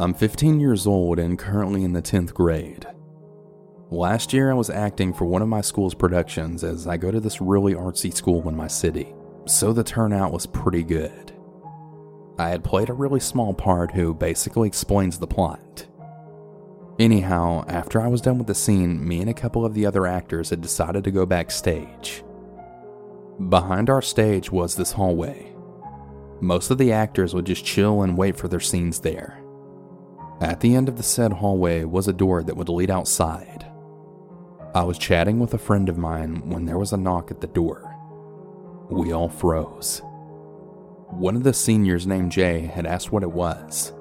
I'm 0.00 0.14
15 0.14 0.60
years 0.60 0.86
old 0.86 1.18
and 1.18 1.36
currently 1.36 1.82
in 1.82 1.92
the 1.92 2.00
10th 2.00 2.32
grade. 2.32 2.86
Last 3.90 4.32
year, 4.32 4.48
I 4.52 4.54
was 4.54 4.70
acting 4.70 5.12
for 5.12 5.24
one 5.24 5.42
of 5.42 5.48
my 5.48 5.60
school's 5.60 5.94
productions 5.94 6.62
as 6.62 6.86
I 6.86 6.96
go 6.96 7.10
to 7.10 7.18
this 7.18 7.40
really 7.40 7.74
artsy 7.74 8.14
school 8.14 8.48
in 8.48 8.56
my 8.56 8.68
city, 8.68 9.12
so 9.46 9.72
the 9.72 9.82
turnout 9.82 10.30
was 10.30 10.46
pretty 10.46 10.84
good. 10.84 11.32
I 12.38 12.48
had 12.50 12.62
played 12.62 12.90
a 12.90 12.94
really 12.94 13.18
small 13.18 13.52
part 13.52 13.90
who 13.90 14.14
basically 14.14 14.68
explains 14.68 15.18
the 15.18 15.26
plot. 15.26 15.88
Anyhow, 17.00 17.64
after 17.66 18.00
I 18.00 18.06
was 18.06 18.20
done 18.20 18.38
with 18.38 18.46
the 18.46 18.54
scene, 18.54 19.04
me 19.04 19.20
and 19.20 19.30
a 19.30 19.34
couple 19.34 19.64
of 19.64 19.74
the 19.74 19.84
other 19.84 20.06
actors 20.06 20.50
had 20.50 20.60
decided 20.60 21.02
to 21.02 21.10
go 21.10 21.26
backstage. 21.26 22.22
Behind 23.48 23.90
our 23.90 24.02
stage 24.02 24.52
was 24.52 24.76
this 24.76 24.92
hallway. 24.92 25.52
Most 26.40 26.70
of 26.70 26.78
the 26.78 26.92
actors 26.92 27.34
would 27.34 27.46
just 27.46 27.64
chill 27.64 28.02
and 28.02 28.16
wait 28.16 28.36
for 28.36 28.46
their 28.46 28.60
scenes 28.60 29.00
there. 29.00 29.42
At 30.40 30.60
the 30.60 30.74
end 30.74 30.88
of 30.88 30.96
the 30.96 31.02
said 31.02 31.32
hallway 31.32 31.84
was 31.84 32.06
a 32.06 32.12
door 32.12 32.42
that 32.44 32.56
would 32.56 32.68
lead 32.68 32.90
outside. 32.90 33.66
I 34.74 34.84
was 34.84 34.98
chatting 34.98 35.40
with 35.40 35.54
a 35.54 35.58
friend 35.58 35.88
of 35.88 35.98
mine 35.98 36.48
when 36.48 36.64
there 36.64 36.78
was 36.78 36.92
a 36.92 36.96
knock 36.96 37.30
at 37.30 37.40
the 37.40 37.48
door. 37.48 37.94
We 38.88 39.12
all 39.12 39.28
froze. 39.28 40.00
One 41.10 41.34
of 41.34 41.42
the 41.42 41.52
seniors 41.52 42.06
named 42.06 42.30
Jay 42.30 42.60
had 42.60 42.86
asked 42.86 43.10
what 43.10 43.22
it 43.22 43.32
was. 43.32 43.92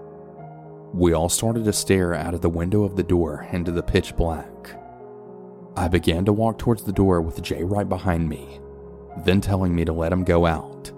We 0.93 1.13
all 1.13 1.29
started 1.29 1.65
to 1.65 1.73
stare 1.73 2.13
out 2.13 2.33
of 2.33 2.41
the 2.41 2.49
window 2.49 2.83
of 2.83 2.95
the 2.95 3.03
door 3.03 3.47
into 3.51 3.71
the 3.71 3.81
pitch 3.81 4.15
black. 4.15 4.47
I 5.75 5.87
began 5.87 6.25
to 6.25 6.33
walk 6.33 6.59
towards 6.59 6.83
the 6.83 6.91
door 6.91 7.21
with 7.21 7.41
Jay 7.41 7.63
right 7.63 7.87
behind 7.87 8.29
me, 8.29 8.59
then 9.25 9.41
telling 9.41 9.73
me 9.73 9.85
to 9.85 9.93
let 9.93 10.11
him 10.11 10.23
go 10.23 10.45
out. 10.45 10.91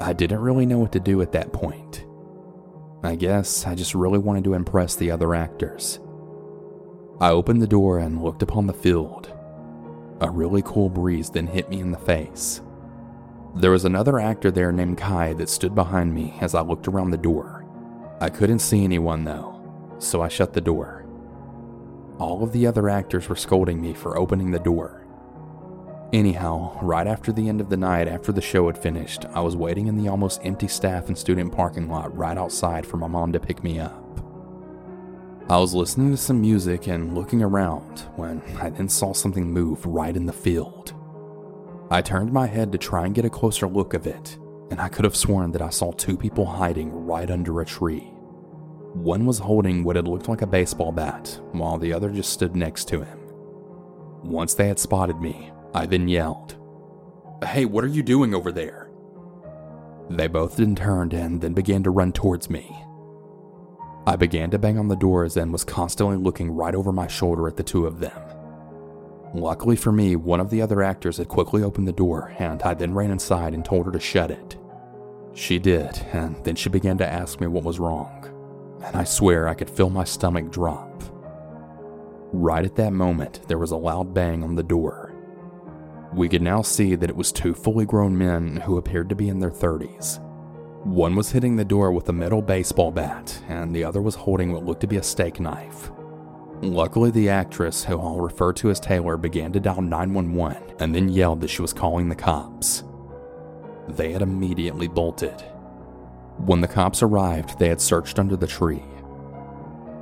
I 0.00 0.12
didn't 0.12 0.40
really 0.40 0.66
know 0.66 0.78
what 0.78 0.92
to 0.92 1.00
do 1.00 1.22
at 1.22 1.32
that 1.32 1.52
point. 1.52 2.04
I 3.04 3.16
guess 3.16 3.66
I 3.66 3.74
just 3.74 3.94
really 3.94 4.18
wanted 4.18 4.44
to 4.44 4.54
impress 4.54 4.94
the 4.94 5.10
other 5.10 5.34
actors. 5.34 5.98
I 7.20 7.30
opened 7.30 7.60
the 7.60 7.66
door 7.66 7.98
and 7.98 8.22
looked 8.22 8.42
upon 8.42 8.66
the 8.66 8.72
field. 8.72 9.32
A 10.20 10.30
really 10.30 10.62
cool 10.62 10.88
breeze 10.88 11.28
then 11.28 11.48
hit 11.48 11.68
me 11.68 11.80
in 11.80 11.90
the 11.90 11.98
face. 11.98 12.60
There 13.56 13.72
was 13.72 13.84
another 13.84 14.20
actor 14.20 14.50
there 14.52 14.70
named 14.70 14.98
Kai 14.98 15.32
that 15.34 15.48
stood 15.48 15.74
behind 15.74 16.14
me 16.14 16.34
as 16.40 16.54
I 16.54 16.60
looked 16.60 16.86
around 16.86 17.10
the 17.10 17.16
door. 17.16 17.66
I 18.20 18.30
couldn't 18.30 18.60
see 18.60 18.84
anyone 18.84 19.24
though, 19.24 19.60
so 19.98 20.22
I 20.22 20.28
shut 20.28 20.52
the 20.52 20.60
door. 20.60 21.04
All 22.18 22.44
of 22.44 22.52
the 22.52 22.68
other 22.68 22.88
actors 22.88 23.28
were 23.28 23.36
scolding 23.36 23.80
me 23.80 23.94
for 23.94 24.16
opening 24.16 24.52
the 24.52 24.60
door. 24.60 25.01
Anyhow, 26.12 26.78
right 26.82 27.06
after 27.06 27.32
the 27.32 27.48
end 27.48 27.62
of 27.62 27.70
the 27.70 27.76
night, 27.78 28.06
after 28.06 28.32
the 28.32 28.40
show 28.42 28.66
had 28.66 28.76
finished, 28.76 29.24
I 29.32 29.40
was 29.40 29.56
waiting 29.56 29.86
in 29.86 29.96
the 29.96 30.08
almost 30.08 30.44
empty 30.44 30.68
staff 30.68 31.08
and 31.08 31.16
student 31.16 31.50
parking 31.54 31.88
lot 31.88 32.14
right 32.14 32.36
outside 32.36 32.86
for 32.86 32.98
my 32.98 33.06
mom 33.06 33.32
to 33.32 33.40
pick 33.40 33.64
me 33.64 33.78
up. 33.78 34.20
I 35.48 35.56
was 35.56 35.72
listening 35.72 36.10
to 36.10 36.18
some 36.18 36.42
music 36.42 36.86
and 36.86 37.14
looking 37.14 37.42
around 37.42 38.00
when 38.16 38.42
I 38.60 38.68
then 38.68 38.90
saw 38.90 39.14
something 39.14 39.50
move 39.50 39.86
right 39.86 40.14
in 40.14 40.26
the 40.26 40.34
field. 40.34 40.92
I 41.90 42.02
turned 42.02 42.30
my 42.30 42.46
head 42.46 42.72
to 42.72 42.78
try 42.78 43.06
and 43.06 43.14
get 43.14 43.24
a 43.24 43.30
closer 43.30 43.66
look 43.66 43.94
of 43.94 44.06
it, 44.06 44.36
and 44.70 44.82
I 44.82 44.90
could 44.90 45.06
have 45.06 45.16
sworn 45.16 45.52
that 45.52 45.62
I 45.62 45.70
saw 45.70 45.92
two 45.92 46.18
people 46.18 46.44
hiding 46.44 46.90
right 46.92 47.30
under 47.30 47.62
a 47.62 47.66
tree. 47.66 48.12
One 48.92 49.24
was 49.24 49.38
holding 49.38 49.82
what 49.82 49.96
had 49.96 50.06
looked 50.06 50.28
like 50.28 50.42
a 50.42 50.46
baseball 50.46 50.92
bat, 50.92 51.40
while 51.52 51.78
the 51.78 51.94
other 51.94 52.10
just 52.10 52.34
stood 52.34 52.54
next 52.54 52.86
to 52.88 53.02
him. 53.02 53.18
Once 54.22 54.52
they 54.52 54.68
had 54.68 54.78
spotted 54.78 55.18
me, 55.18 55.50
I 55.74 55.86
then 55.86 56.08
yelled, 56.08 56.56
Hey, 57.44 57.64
what 57.64 57.84
are 57.84 57.88
you 57.88 58.02
doing 58.02 58.34
over 58.34 58.52
there? 58.52 58.90
They 60.10 60.26
both 60.26 60.56
then 60.56 60.74
turned 60.74 61.14
and 61.14 61.40
then 61.40 61.54
began 61.54 61.82
to 61.84 61.90
run 61.90 62.12
towards 62.12 62.50
me. 62.50 62.76
I 64.06 64.16
began 64.16 64.50
to 64.50 64.58
bang 64.58 64.78
on 64.78 64.88
the 64.88 64.96
doors 64.96 65.36
and 65.36 65.52
was 65.52 65.64
constantly 65.64 66.16
looking 66.16 66.50
right 66.50 66.74
over 66.74 66.92
my 66.92 67.06
shoulder 67.06 67.46
at 67.46 67.56
the 67.56 67.62
two 67.62 67.86
of 67.86 68.00
them. 68.00 68.20
Luckily 69.34 69.76
for 69.76 69.92
me, 69.92 70.16
one 70.16 70.40
of 70.40 70.50
the 70.50 70.60
other 70.60 70.82
actors 70.82 71.16
had 71.16 71.28
quickly 71.28 71.62
opened 71.62 71.88
the 71.88 71.92
door, 71.92 72.34
and 72.38 72.60
I 72.62 72.74
then 72.74 72.92
ran 72.92 73.10
inside 73.10 73.54
and 73.54 73.64
told 73.64 73.86
her 73.86 73.92
to 73.92 74.00
shut 74.00 74.30
it. 74.30 74.56
She 75.32 75.58
did, 75.58 75.98
and 76.12 76.36
then 76.44 76.54
she 76.54 76.68
began 76.68 76.98
to 76.98 77.10
ask 77.10 77.40
me 77.40 77.46
what 77.46 77.64
was 77.64 77.78
wrong, 77.78 78.28
and 78.84 78.94
I 78.94 79.04
swear 79.04 79.48
I 79.48 79.54
could 79.54 79.70
feel 79.70 79.88
my 79.88 80.04
stomach 80.04 80.50
drop. 80.50 81.02
Right 82.32 82.64
at 82.64 82.76
that 82.76 82.92
moment, 82.92 83.40
there 83.48 83.58
was 83.58 83.70
a 83.70 83.76
loud 83.76 84.12
bang 84.12 84.42
on 84.42 84.54
the 84.54 84.62
door, 84.62 85.11
we 86.14 86.28
could 86.28 86.42
now 86.42 86.60
see 86.62 86.94
that 86.94 87.08
it 87.08 87.16
was 87.16 87.32
two 87.32 87.54
fully 87.54 87.86
grown 87.86 88.16
men 88.16 88.56
who 88.56 88.76
appeared 88.76 89.08
to 89.08 89.14
be 89.14 89.28
in 89.28 89.38
their 89.38 89.50
30s. 89.50 90.20
One 90.84 91.14
was 91.14 91.30
hitting 91.30 91.56
the 91.56 91.64
door 91.64 91.92
with 91.92 92.08
a 92.08 92.12
metal 92.12 92.42
baseball 92.42 92.90
bat, 92.90 93.40
and 93.48 93.74
the 93.74 93.84
other 93.84 94.02
was 94.02 94.14
holding 94.14 94.52
what 94.52 94.64
looked 94.64 94.82
to 94.82 94.86
be 94.86 94.96
a 94.96 95.02
steak 95.02 95.40
knife. 95.40 95.90
Luckily, 96.60 97.10
the 97.10 97.28
actress, 97.28 97.84
who 97.84 97.98
I'll 97.98 98.20
refer 98.20 98.52
to 98.54 98.70
as 98.70 98.78
Taylor, 98.78 99.16
began 99.16 99.52
to 99.52 99.60
dial 99.60 99.80
911 99.80 100.76
and 100.80 100.94
then 100.94 101.08
yelled 101.08 101.40
that 101.40 101.48
she 101.48 101.62
was 101.62 101.72
calling 101.72 102.08
the 102.08 102.14
cops. 102.14 102.84
They 103.88 104.12
had 104.12 104.22
immediately 104.22 104.88
bolted. 104.88 105.40
When 106.38 106.60
the 106.60 106.68
cops 106.68 107.02
arrived, 107.02 107.58
they 107.58 107.68
had 107.68 107.80
searched 107.80 108.18
under 108.18 108.36
the 108.36 108.46
tree. 108.46 108.84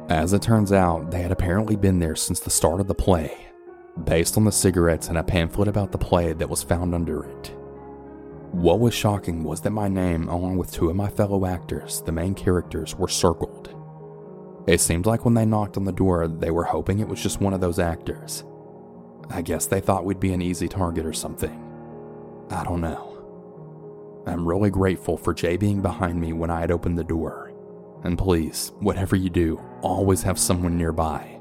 As 0.09 0.32
it 0.32 0.43
turns 0.43 0.72
out, 0.72 1.10
they 1.10 1.22
had 1.22 1.32
apparently 1.32 1.76
been 1.76 1.99
there 1.99 2.16
since 2.16 2.41
the 2.41 2.50
start 2.50 2.81
of 2.81 2.88
the 2.88 2.94
play 2.94 3.50
based 4.05 4.37
on 4.37 4.44
the 4.44 4.53
cigarettes 4.53 5.09
and 5.09 5.19
a 5.19 5.22
pamphlet 5.22 5.69
about 5.69 5.93
the 5.93 5.99
play 5.99 6.33
that 6.33 6.49
was 6.49 6.62
found 6.62 6.94
under 6.94 7.25
it. 7.25 7.49
What 8.53 8.81
was 8.81 8.94
shocking 8.94 9.44
was 9.44 9.61
that 9.61 9.71
my 9.71 9.88
name, 9.88 10.28
along 10.28 10.56
with 10.56 10.72
two 10.72 10.91
of 10.91 10.97
my 10.97 11.09
fellow 11.09 11.47
actors, 11.47 12.03
the 12.03 12.12
main 12.12 12.34
characters, 12.34 12.97
were 12.97 13.09
circled. 13.09 13.75
It 14.66 14.81
seemed 14.81 15.06
like 15.06 15.25
when 15.25 15.34
they 15.34 15.47
knocked 15.47 15.77
on 15.77 15.84
the 15.84 15.93
door, 15.93 16.27
they 16.28 16.50
were 16.50 16.65
hoping 16.65 16.99
it 16.99 17.09
was 17.09 17.22
just 17.22 17.41
one 17.41 17.55
of 17.55 17.61
those 17.61 17.78
actors. 17.78 18.44
I 19.31 19.43
guess 19.43 19.66
they 19.66 19.81
thought 19.81 20.05
we'd 20.05 20.21
be 20.21 20.32
an 20.32 20.43
easy 20.43 20.69
target 20.69 21.06
or 21.06 21.12
something. 21.12 21.67
I 22.50 22.65
don't 22.65 22.81
know. 22.81 23.06
I'm 24.27 24.47
really 24.47 24.71
grateful 24.71 25.17
for 25.17 25.32
Jay 25.32 25.56
being 25.56 25.81
behind 25.81 26.21
me 26.21 26.32
when 26.32 26.50
I 26.50 26.61
had 26.61 26.71
opened 26.71 26.99
the 26.99 27.05
door. 27.05 27.53
And 28.03 28.19
please, 28.19 28.72
whatever 28.81 29.17
you 29.17 29.31
do, 29.31 29.61
always 29.82 30.22
have 30.22 30.38
someone 30.38 30.77
nearby. 30.77 31.40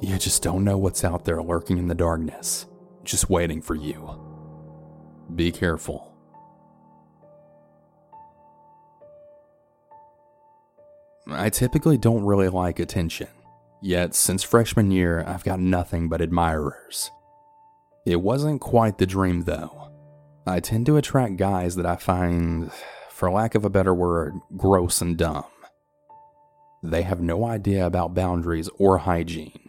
You 0.00 0.16
just 0.16 0.44
don't 0.44 0.62
know 0.62 0.78
what's 0.78 1.02
out 1.02 1.24
there 1.24 1.42
lurking 1.42 1.76
in 1.76 1.88
the 1.88 1.94
darkness, 1.94 2.66
just 3.02 3.28
waiting 3.28 3.60
for 3.60 3.74
you. 3.74 4.08
Be 5.34 5.50
careful. 5.50 6.14
I 11.26 11.50
typically 11.50 11.98
don't 11.98 12.24
really 12.24 12.48
like 12.48 12.78
attention, 12.78 13.26
yet 13.82 14.14
since 14.14 14.44
freshman 14.44 14.92
year, 14.92 15.24
I've 15.26 15.44
got 15.44 15.58
nothing 15.58 16.08
but 16.08 16.22
admirers. 16.22 17.10
It 18.06 18.22
wasn't 18.22 18.60
quite 18.60 18.98
the 18.98 19.06
dream, 19.06 19.44
though. 19.44 19.90
I 20.46 20.60
tend 20.60 20.86
to 20.86 20.96
attract 20.96 21.36
guys 21.36 21.74
that 21.74 21.86
I 21.86 21.96
find, 21.96 22.70
for 23.10 23.30
lack 23.32 23.56
of 23.56 23.64
a 23.64 23.70
better 23.70 23.92
word, 23.92 24.34
gross 24.56 25.02
and 25.02 25.18
dumb. 25.18 25.44
They 26.84 27.02
have 27.02 27.20
no 27.20 27.44
idea 27.44 27.84
about 27.84 28.14
boundaries 28.14 28.70
or 28.78 28.98
hygiene 28.98 29.67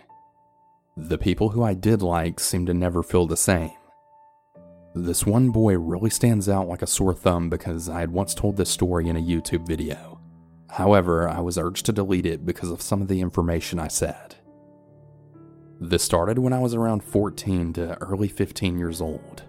the 1.08 1.18
people 1.18 1.50
who 1.50 1.64
I 1.64 1.74
did 1.74 2.02
like 2.02 2.40
seemed 2.42 2.68
to 2.68 2.74
never 2.74 3.02
feel 3.02 3.26
the 3.26 3.38
same. 3.38 3.72
This 4.94 5.26
one 5.26 5.50
boy 5.50 5.78
really 5.78 6.10
stands 6.10 6.50
out 6.50 6.68
like 6.68 6.82
a 6.82 6.88
sore 6.88 7.14
thumb 7.14 7.50
because 7.50 7.88
I 7.88 8.02
had 8.02 8.12
once 8.12 8.34
told 8.34 8.58
this 8.58 8.70
story 8.70 9.08
in 9.08 9.16
a 9.16 9.22
YouTube 9.22 9.66
video. 9.66 10.20
However, 10.70 11.30
I 11.30 11.40
was 11.40 11.58
urged 11.58 11.86
to 11.86 11.94
delete 11.94 12.26
it 12.26 12.46
because 12.46 12.70
of 12.70 12.82
some 12.82 13.02
of 13.02 13.08
the 13.08 13.22
information 13.22 13.80
I 13.80 13.88
said. 13.88 14.36
This 15.80 16.04
started 16.04 16.38
when 16.38 16.52
I 16.52 16.60
was 16.60 16.74
around 16.74 17.04
14 17.04 17.74
to 17.74 17.98
early 18.02 18.28
15 18.28 18.78
years 18.78 19.00
old. 19.00 19.44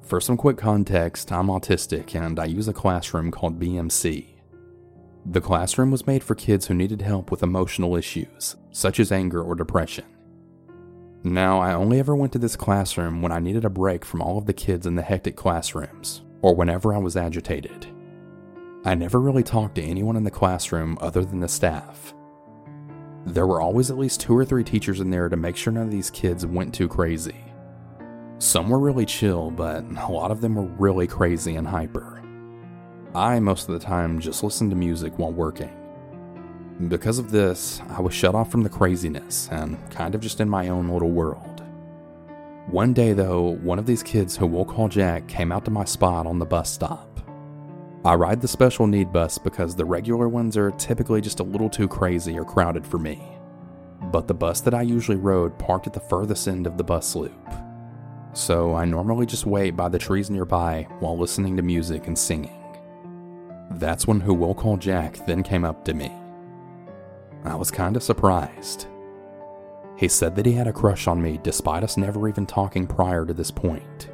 For 0.00 0.20
some 0.20 0.38
quick 0.38 0.56
context, 0.56 1.30
I'm 1.30 1.48
autistic 1.48 2.14
and 2.14 2.40
I 2.40 2.46
use 2.46 2.68
a 2.68 2.72
classroom 2.72 3.30
called 3.30 3.60
BMC. 3.60 4.28
The 5.26 5.40
classroom 5.40 5.90
was 5.90 6.06
made 6.06 6.24
for 6.24 6.34
kids 6.34 6.66
who 6.66 6.74
needed 6.74 7.02
help 7.02 7.30
with 7.30 7.42
emotional 7.42 7.96
issues, 7.96 8.56
such 8.72 8.98
as 8.98 9.12
anger 9.12 9.42
or 9.42 9.54
depression. 9.54 10.04
Now, 11.26 11.58
I 11.58 11.72
only 11.72 11.98
ever 11.98 12.14
went 12.14 12.32
to 12.32 12.38
this 12.38 12.54
classroom 12.54 13.22
when 13.22 13.32
I 13.32 13.38
needed 13.38 13.64
a 13.64 13.70
break 13.70 14.04
from 14.04 14.20
all 14.20 14.36
of 14.36 14.44
the 14.44 14.52
kids 14.52 14.86
in 14.86 14.94
the 14.94 15.00
hectic 15.02 15.36
classrooms, 15.36 16.20
or 16.42 16.54
whenever 16.54 16.92
I 16.92 16.98
was 16.98 17.16
agitated. 17.16 17.86
I 18.84 18.94
never 18.94 19.18
really 19.18 19.42
talked 19.42 19.76
to 19.76 19.82
anyone 19.82 20.16
in 20.16 20.24
the 20.24 20.30
classroom 20.30 20.98
other 21.00 21.24
than 21.24 21.40
the 21.40 21.48
staff. 21.48 22.12
There 23.24 23.46
were 23.46 23.62
always 23.62 23.90
at 23.90 23.96
least 23.96 24.20
two 24.20 24.36
or 24.36 24.44
three 24.44 24.64
teachers 24.64 25.00
in 25.00 25.08
there 25.08 25.30
to 25.30 25.36
make 25.38 25.56
sure 25.56 25.72
none 25.72 25.84
of 25.84 25.90
these 25.90 26.10
kids 26.10 26.44
went 26.44 26.74
too 26.74 26.88
crazy. 26.88 27.42
Some 28.36 28.68
were 28.68 28.78
really 28.78 29.06
chill, 29.06 29.50
but 29.50 29.82
a 29.82 30.12
lot 30.12 30.30
of 30.30 30.42
them 30.42 30.56
were 30.56 30.64
really 30.78 31.06
crazy 31.06 31.56
and 31.56 31.66
hyper. 31.66 32.22
I, 33.14 33.40
most 33.40 33.66
of 33.66 33.72
the 33.72 33.86
time, 33.86 34.20
just 34.20 34.44
listened 34.44 34.72
to 34.72 34.76
music 34.76 35.18
while 35.18 35.32
working. 35.32 35.74
Because 36.88 37.20
of 37.20 37.30
this, 37.30 37.80
I 37.88 38.00
was 38.00 38.12
shut 38.12 38.34
off 38.34 38.50
from 38.50 38.64
the 38.64 38.68
craziness 38.68 39.48
and 39.52 39.78
kind 39.92 40.14
of 40.14 40.20
just 40.20 40.40
in 40.40 40.48
my 40.48 40.68
own 40.68 40.88
little 40.88 41.12
world. 41.12 41.62
One 42.66 42.92
day, 42.92 43.12
though, 43.12 43.42
one 43.62 43.78
of 43.78 43.86
these 43.86 44.02
kids 44.02 44.36
who 44.36 44.46
we'll 44.46 44.64
call 44.64 44.88
Jack 44.88 45.28
came 45.28 45.52
out 45.52 45.64
to 45.66 45.70
my 45.70 45.84
spot 45.84 46.26
on 46.26 46.40
the 46.40 46.44
bus 46.44 46.72
stop. 46.72 47.20
I 48.04 48.16
ride 48.16 48.40
the 48.40 48.48
special 48.48 48.88
need 48.88 49.12
bus 49.12 49.38
because 49.38 49.76
the 49.76 49.84
regular 49.84 50.28
ones 50.28 50.56
are 50.56 50.72
typically 50.72 51.20
just 51.20 51.38
a 51.38 51.44
little 51.44 51.70
too 51.70 51.86
crazy 51.86 52.36
or 52.36 52.44
crowded 52.44 52.84
for 52.84 52.98
me. 52.98 53.22
But 54.02 54.26
the 54.26 54.34
bus 54.34 54.60
that 54.62 54.74
I 54.74 54.82
usually 54.82 55.16
rode 55.16 55.56
parked 55.58 55.86
at 55.86 55.92
the 55.92 56.00
furthest 56.00 56.48
end 56.48 56.66
of 56.66 56.76
the 56.76 56.84
bus 56.84 57.14
loop. 57.14 57.48
So 58.32 58.74
I 58.74 58.84
normally 58.84 59.26
just 59.26 59.46
wait 59.46 59.76
by 59.76 59.88
the 59.88 59.98
trees 59.98 60.28
nearby 60.28 60.88
while 60.98 61.16
listening 61.16 61.56
to 61.56 61.62
music 61.62 62.08
and 62.08 62.18
singing. 62.18 62.60
That's 63.70 64.08
when 64.08 64.20
who 64.20 64.34
we'll 64.34 64.54
call 64.54 64.76
Jack 64.76 65.24
then 65.24 65.44
came 65.44 65.64
up 65.64 65.84
to 65.84 65.94
me. 65.94 66.10
I 67.44 67.54
was 67.56 67.70
kinda 67.70 68.00
surprised. 68.00 68.86
He 69.96 70.08
said 70.08 70.34
that 70.36 70.46
he 70.46 70.52
had 70.52 70.66
a 70.66 70.72
crush 70.72 71.06
on 71.06 71.22
me 71.22 71.38
despite 71.42 71.84
us 71.84 71.96
never 71.96 72.28
even 72.28 72.46
talking 72.46 72.86
prior 72.86 73.24
to 73.24 73.34
this 73.34 73.50
point. 73.50 74.10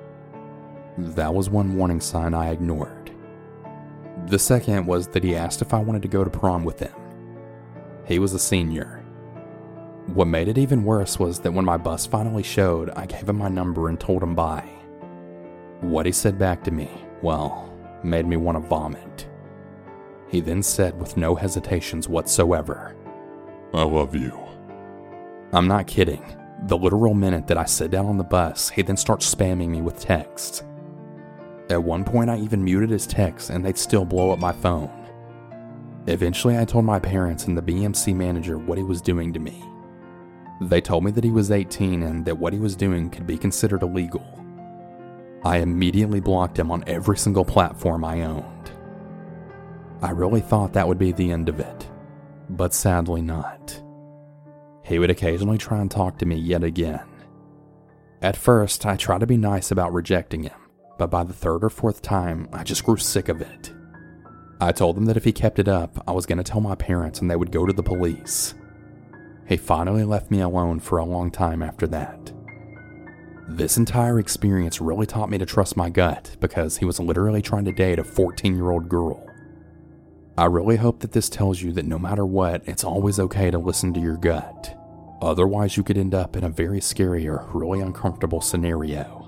That 0.98 1.32
was 1.32 1.48
one 1.48 1.76
warning 1.76 2.00
sign 2.00 2.34
I 2.34 2.50
ignored. 2.50 3.12
The 4.26 4.38
second 4.38 4.86
was 4.86 5.08
that 5.08 5.24
he 5.24 5.34
asked 5.34 5.62
if 5.62 5.72
I 5.72 5.78
wanted 5.78 6.02
to 6.02 6.08
go 6.08 6.24
to 6.24 6.30
prom 6.30 6.64
with 6.64 6.80
him. 6.80 6.92
He 8.04 8.18
was 8.18 8.34
a 8.34 8.38
senior. 8.38 9.02
What 10.06 10.26
made 10.26 10.48
it 10.48 10.58
even 10.58 10.84
worse 10.84 11.18
was 11.18 11.38
that 11.40 11.52
when 11.52 11.64
my 11.64 11.76
bus 11.76 12.04
finally 12.04 12.42
showed, 12.42 12.90
I 12.90 13.06
gave 13.06 13.28
him 13.28 13.38
my 13.38 13.48
number 13.48 13.88
and 13.88 13.98
told 13.98 14.22
him 14.22 14.34
bye. 14.34 14.68
What 15.80 16.04
he 16.04 16.12
said 16.12 16.38
back 16.38 16.62
to 16.64 16.70
me, 16.70 16.90
well, 17.22 17.72
made 18.02 18.26
me 18.26 18.36
want 18.36 18.56
to 18.56 18.68
vomit. 18.68 19.28
He 20.28 20.40
then 20.40 20.62
said 20.62 20.98
with 20.98 21.16
no 21.16 21.34
hesitations 21.34 22.08
whatsoever, 22.08 22.94
I 23.72 23.82
love 23.84 24.14
you. 24.14 24.38
I'm 25.52 25.68
not 25.68 25.86
kidding. 25.86 26.24
The 26.66 26.76
literal 26.76 27.14
minute 27.14 27.46
that 27.46 27.58
I 27.58 27.64
sit 27.64 27.90
down 27.90 28.06
on 28.06 28.18
the 28.18 28.24
bus, 28.24 28.68
he 28.68 28.82
then 28.82 28.96
starts 28.96 29.32
spamming 29.32 29.68
me 29.68 29.80
with 29.80 30.00
texts. 30.00 30.62
At 31.70 31.82
one 31.82 32.04
point, 32.04 32.30
I 32.30 32.38
even 32.38 32.64
muted 32.64 32.90
his 32.90 33.06
texts 33.06 33.50
and 33.50 33.64
they'd 33.64 33.78
still 33.78 34.04
blow 34.04 34.32
up 34.32 34.40
my 34.40 34.52
phone. 34.52 34.90
Eventually, 36.08 36.58
I 36.58 36.64
told 36.64 36.84
my 36.84 36.98
parents 36.98 37.46
and 37.46 37.56
the 37.56 37.62
BMC 37.62 38.14
manager 38.14 38.58
what 38.58 38.76
he 38.78 38.84
was 38.84 39.00
doing 39.00 39.32
to 39.32 39.38
me. 39.38 39.62
They 40.60 40.80
told 40.80 41.04
me 41.04 41.10
that 41.12 41.24
he 41.24 41.30
was 41.30 41.50
18 41.50 42.02
and 42.02 42.24
that 42.26 42.38
what 42.38 42.52
he 42.52 42.58
was 42.58 42.74
doing 42.74 43.08
could 43.08 43.26
be 43.26 43.38
considered 43.38 43.82
illegal. 43.82 44.26
I 45.44 45.58
immediately 45.58 46.20
blocked 46.20 46.58
him 46.58 46.70
on 46.70 46.84
every 46.86 47.16
single 47.16 47.44
platform 47.44 48.04
I 48.04 48.22
owned. 48.22 48.70
I 50.02 50.10
really 50.10 50.40
thought 50.40 50.72
that 50.72 50.86
would 50.86 50.98
be 50.98 51.12
the 51.12 51.30
end 51.32 51.48
of 51.48 51.60
it, 51.60 51.88
but 52.56 52.74
sadly 52.74 53.22
not. 53.22 53.82
He 54.84 54.98
would 54.98 55.10
occasionally 55.10 55.58
try 55.58 55.78
and 55.78 55.90
talk 55.90 56.18
to 56.18 56.26
me 56.26 56.36
yet 56.36 56.64
again. 56.64 57.06
At 58.22 58.36
first, 58.36 58.84
I 58.84 58.96
tried 58.96 59.20
to 59.20 59.26
be 59.26 59.36
nice 59.36 59.70
about 59.70 59.92
rejecting 59.92 60.42
him, 60.42 60.58
but 60.98 61.10
by 61.10 61.24
the 61.24 61.32
third 61.32 61.64
or 61.64 61.70
fourth 61.70 62.02
time, 62.02 62.48
I 62.52 62.64
just 62.64 62.84
grew 62.84 62.96
sick 62.96 63.28
of 63.28 63.40
it. 63.40 63.72
I 64.60 64.72
told 64.72 64.98
him 64.98 65.06
that 65.06 65.16
if 65.16 65.24
he 65.24 65.32
kept 65.32 65.58
it 65.58 65.68
up, 65.68 66.02
I 66.06 66.12
was 66.12 66.26
going 66.26 66.38
to 66.38 66.44
tell 66.44 66.60
my 66.60 66.74
parents 66.74 67.20
and 67.20 67.30
they 67.30 67.36
would 67.36 67.52
go 67.52 67.64
to 67.64 67.72
the 67.72 67.82
police. 67.82 68.54
He 69.48 69.56
finally 69.56 70.04
left 70.04 70.30
me 70.30 70.40
alone 70.40 70.80
for 70.80 70.98
a 70.98 71.04
long 71.04 71.30
time 71.30 71.62
after 71.62 71.86
that. 71.88 72.32
This 73.48 73.78
entire 73.78 74.20
experience 74.20 74.80
really 74.80 75.06
taught 75.06 75.30
me 75.30 75.38
to 75.38 75.46
trust 75.46 75.76
my 75.76 75.88
gut 75.88 76.36
because 76.40 76.76
he 76.76 76.84
was 76.84 77.00
literally 77.00 77.42
trying 77.42 77.64
to 77.64 77.72
date 77.72 77.98
a 77.98 78.04
14 78.04 78.54
year 78.54 78.70
old 78.70 78.88
girl. 78.88 79.29
I 80.38 80.46
really 80.46 80.76
hope 80.76 81.00
that 81.00 81.12
this 81.12 81.28
tells 81.28 81.60
you 81.60 81.72
that 81.72 81.84
no 81.84 81.98
matter 81.98 82.24
what, 82.24 82.62
it's 82.66 82.84
always 82.84 83.18
okay 83.18 83.50
to 83.50 83.58
listen 83.58 83.92
to 83.94 84.00
your 84.00 84.16
gut. 84.16 84.76
Otherwise, 85.20 85.76
you 85.76 85.82
could 85.82 85.98
end 85.98 86.14
up 86.14 86.36
in 86.36 86.44
a 86.44 86.48
very 86.48 86.80
scary 86.80 87.28
or 87.28 87.46
really 87.52 87.80
uncomfortable 87.80 88.40
scenario. 88.40 89.18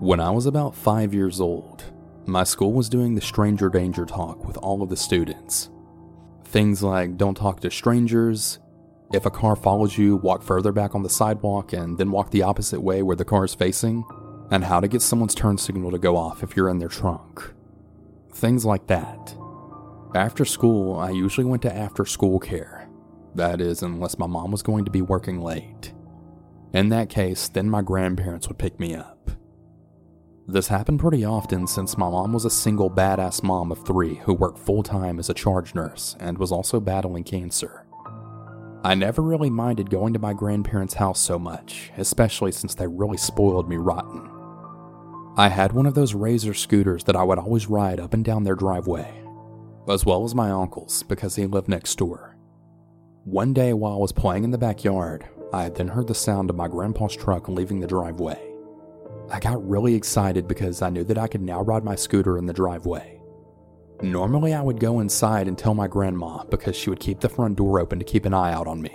When 0.00 0.18
I 0.18 0.30
was 0.30 0.46
about 0.46 0.74
five 0.74 1.14
years 1.14 1.40
old, 1.40 1.84
my 2.26 2.42
school 2.42 2.72
was 2.72 2.88
doing 2.88 3.14
the 3.14 3.20
stranger 3.20 3.68
danger 3.68 4.06
talk 4.06 4.44
with 4.44 4.56
all 4.56 4.82
of 4.82 4.88
the 4.88 4.96
students. 4.96 5.70
Things 6.44 6.82
like 6.82 7.16
don't 7.16 7.36
talk 7.36 7.60
to 7.60 7.70
strangers, 7.70 8.58
if 9.12 9.26
a 9.26 9.30
car 9.30 9.56
follows 9.56 9.98
you, 9.98 10.16
walk 10.16 10.42
further 10.42 10.70
back 10.70 10.94
on 10.94 11.02
the 11.02 11.10
sidewalk 11.10 11.72
and 11.72 11.98
then 11.98 12.12
walk 12.12 12.30
the 12.30 12.42
opposite 12.42 12.80
way 12.80 13.02
where 13.02 13.16
the 13.16 13.24
car 13.24 13.44
is 13.44 13.54
facing, 13.54 14.04
and 14.50 14.64
how 14.64 14.80
to 14.80 14.88
get 14.88 15.02
someone's 15.02 15.34
turn 15.34 15.58
signal 15.58 15.90
to 15.90 15.98
go 15.98 16.16
off 16.16 16.42
if 16.42 16.56
you're 16.56 16.68
in 16.68 16.78
their 16.78 16.88
trunk. 16.88 17.52
Things 18.32 18.64
like 18.64 18.86
that. 18.88 19.36
After 20.14 20.44
school, 20.44 20.98
I 20.98 21.10
usually 21.10 21.44
went 21.44 21.62
to 21.62 21.74
after 21.74 22.04
school 22.04 22.40
care. 22.40 22.88
That 23.34 23.60
is, 23.60 23.82
unless 23.82 24.18
my 24.18 24.26
mom 24.26 24.50
was 24.50 24.62
going 24.62 24.84
to 24.84 24.90
be 24.90 25.02
working 25.02 25.40
late. 25.40 25.92
In 26.72 26.88
that 26.88 27.08
case, 27.08 27.48
then 27.48 27.70
my 27.70 27.82
grandparents 27.82 28.48
would 28.48 28.58
pick 28.58 28.80
me 28.80 28.94
up. 28.94 29.30
This 30.48 30.66
happened 30.66 30.98
pretty 30.98 31.24
often 31.24 31.68
since 31.68 31.96
my 31.96 32.08
mom 32.08 32.32
was 32.32 32.44
a 32.44 32.50
single 32.50 32.90
badass 32.90 33.44
mom 33.44 33.70
of 33.70 33.86
three 33.86 34.16
who 34.16 34.34
worked 34.34 34.58
full 34.58 34.82
time 34.82 35.20
as 35.20 35.30
a 35.30 35.34
charge 35.34 35.76
nurse 35.76 36.16
and 36.18 36.38
was 36.38 36.50
also 36.50 36.80
battling 36.80 37.22
cancer. 37.22 37.86
I 38.82 38.94
never 38.94 39.22
really 39.22 39.50
minded 39.50 39.90
going 39.90 40.12
to 40.14 40.18
my 40.18 40.32
grandparents' 40.32 40.94
house 40.94 41.20
so 41.20 41.38
much, 41.38 41.92
especially 41.98 42.50
since 42.50 42.74
they 42.74 42.88
really 42.88 43.18
spoiled 43.18 43.68
me 43.68 43.76
rotten. 43.76 44.39
I 45.40 45.48
had 45.48 45.72
one 45.72 45.86
of 45.86 45.94
those 45.94 46.12
razor 46.12 46.52
scooters 46.52 47.04
that 47.04 47.16
I 47.16 47.22
would 47.22 47.38
always 47.38 47.66
ride 47.66 47.98
up 47.98 48.12
and 48.12 48.22
down 48.22 48.44
their 48.44 48.54
driveway, 48.54 49.10
as 49.88 50.04
well 50.04 50.22
as 50.24 50.34
my 50.34 50.50
uncle's 50.50 51.02
because 51.04 51.34
he 51.34 51.46
lived 51.46 51.66
next 51.66 51.96
door. 51.96 52.36
One 53.24 53.54
day 53.54 53.72
while 53.72 53.94
I 53.94 53.96
was 53.96 54.12
playing 54.12 54.44
in 54.44 54.50
the 54.50 54.58
backyard, 54.58 55.24
I 55.54 55.62
had 55.62 55.76
then 55.76 55.88
heard 55.88 56.08
the 56.08 56.14
sound 56.14 56.50
of 56.50 56.56
my 56.56 56.68
grandpa's 56.68 57.16
truck 57.16 57.48
leaving 57.48 57.80
the 57.80 57.86
driveway. 57.86 58.38
I 59.30 59.40
got 59.40 59.66
really 59.66 59.94
excited 59.94 60.46
because 60.46 60.82
I 60.82 60.90
knew 60.90 61.04
that 61.04 61.16
I 61.16 61.26
could 61.26 61.40
now 61.40 61.62
ride 61.62 61.84
my 61.84 61.94
scooter 61.94 62.36
in 62.36 62.44
the 62.44 62.52
driveway. 62.52 63.18
Normally, 64.02 64.52
I 64.52 64.60
would 64.60 64.78
go 64.78 65.00
inside 65.00 65.48
and 65.48 65.56
tell 65.56 65.72
my 65.72 65.88
grandma 65.88 66.44
because 66.50 66.76
she 66.76 66.90
would 66.90 67.00
keep 67.00 67.20
the 67.20 67.30
front 67.30 67.56
door 67.56 67.80
open 67.80 67.98
to 67.98 68.04
keep 68.04 68.26
an 68.26 68.34
eye 68.34 68.52
out 68.52 68.66
on 68.66 68.82
me. 68.82 68.94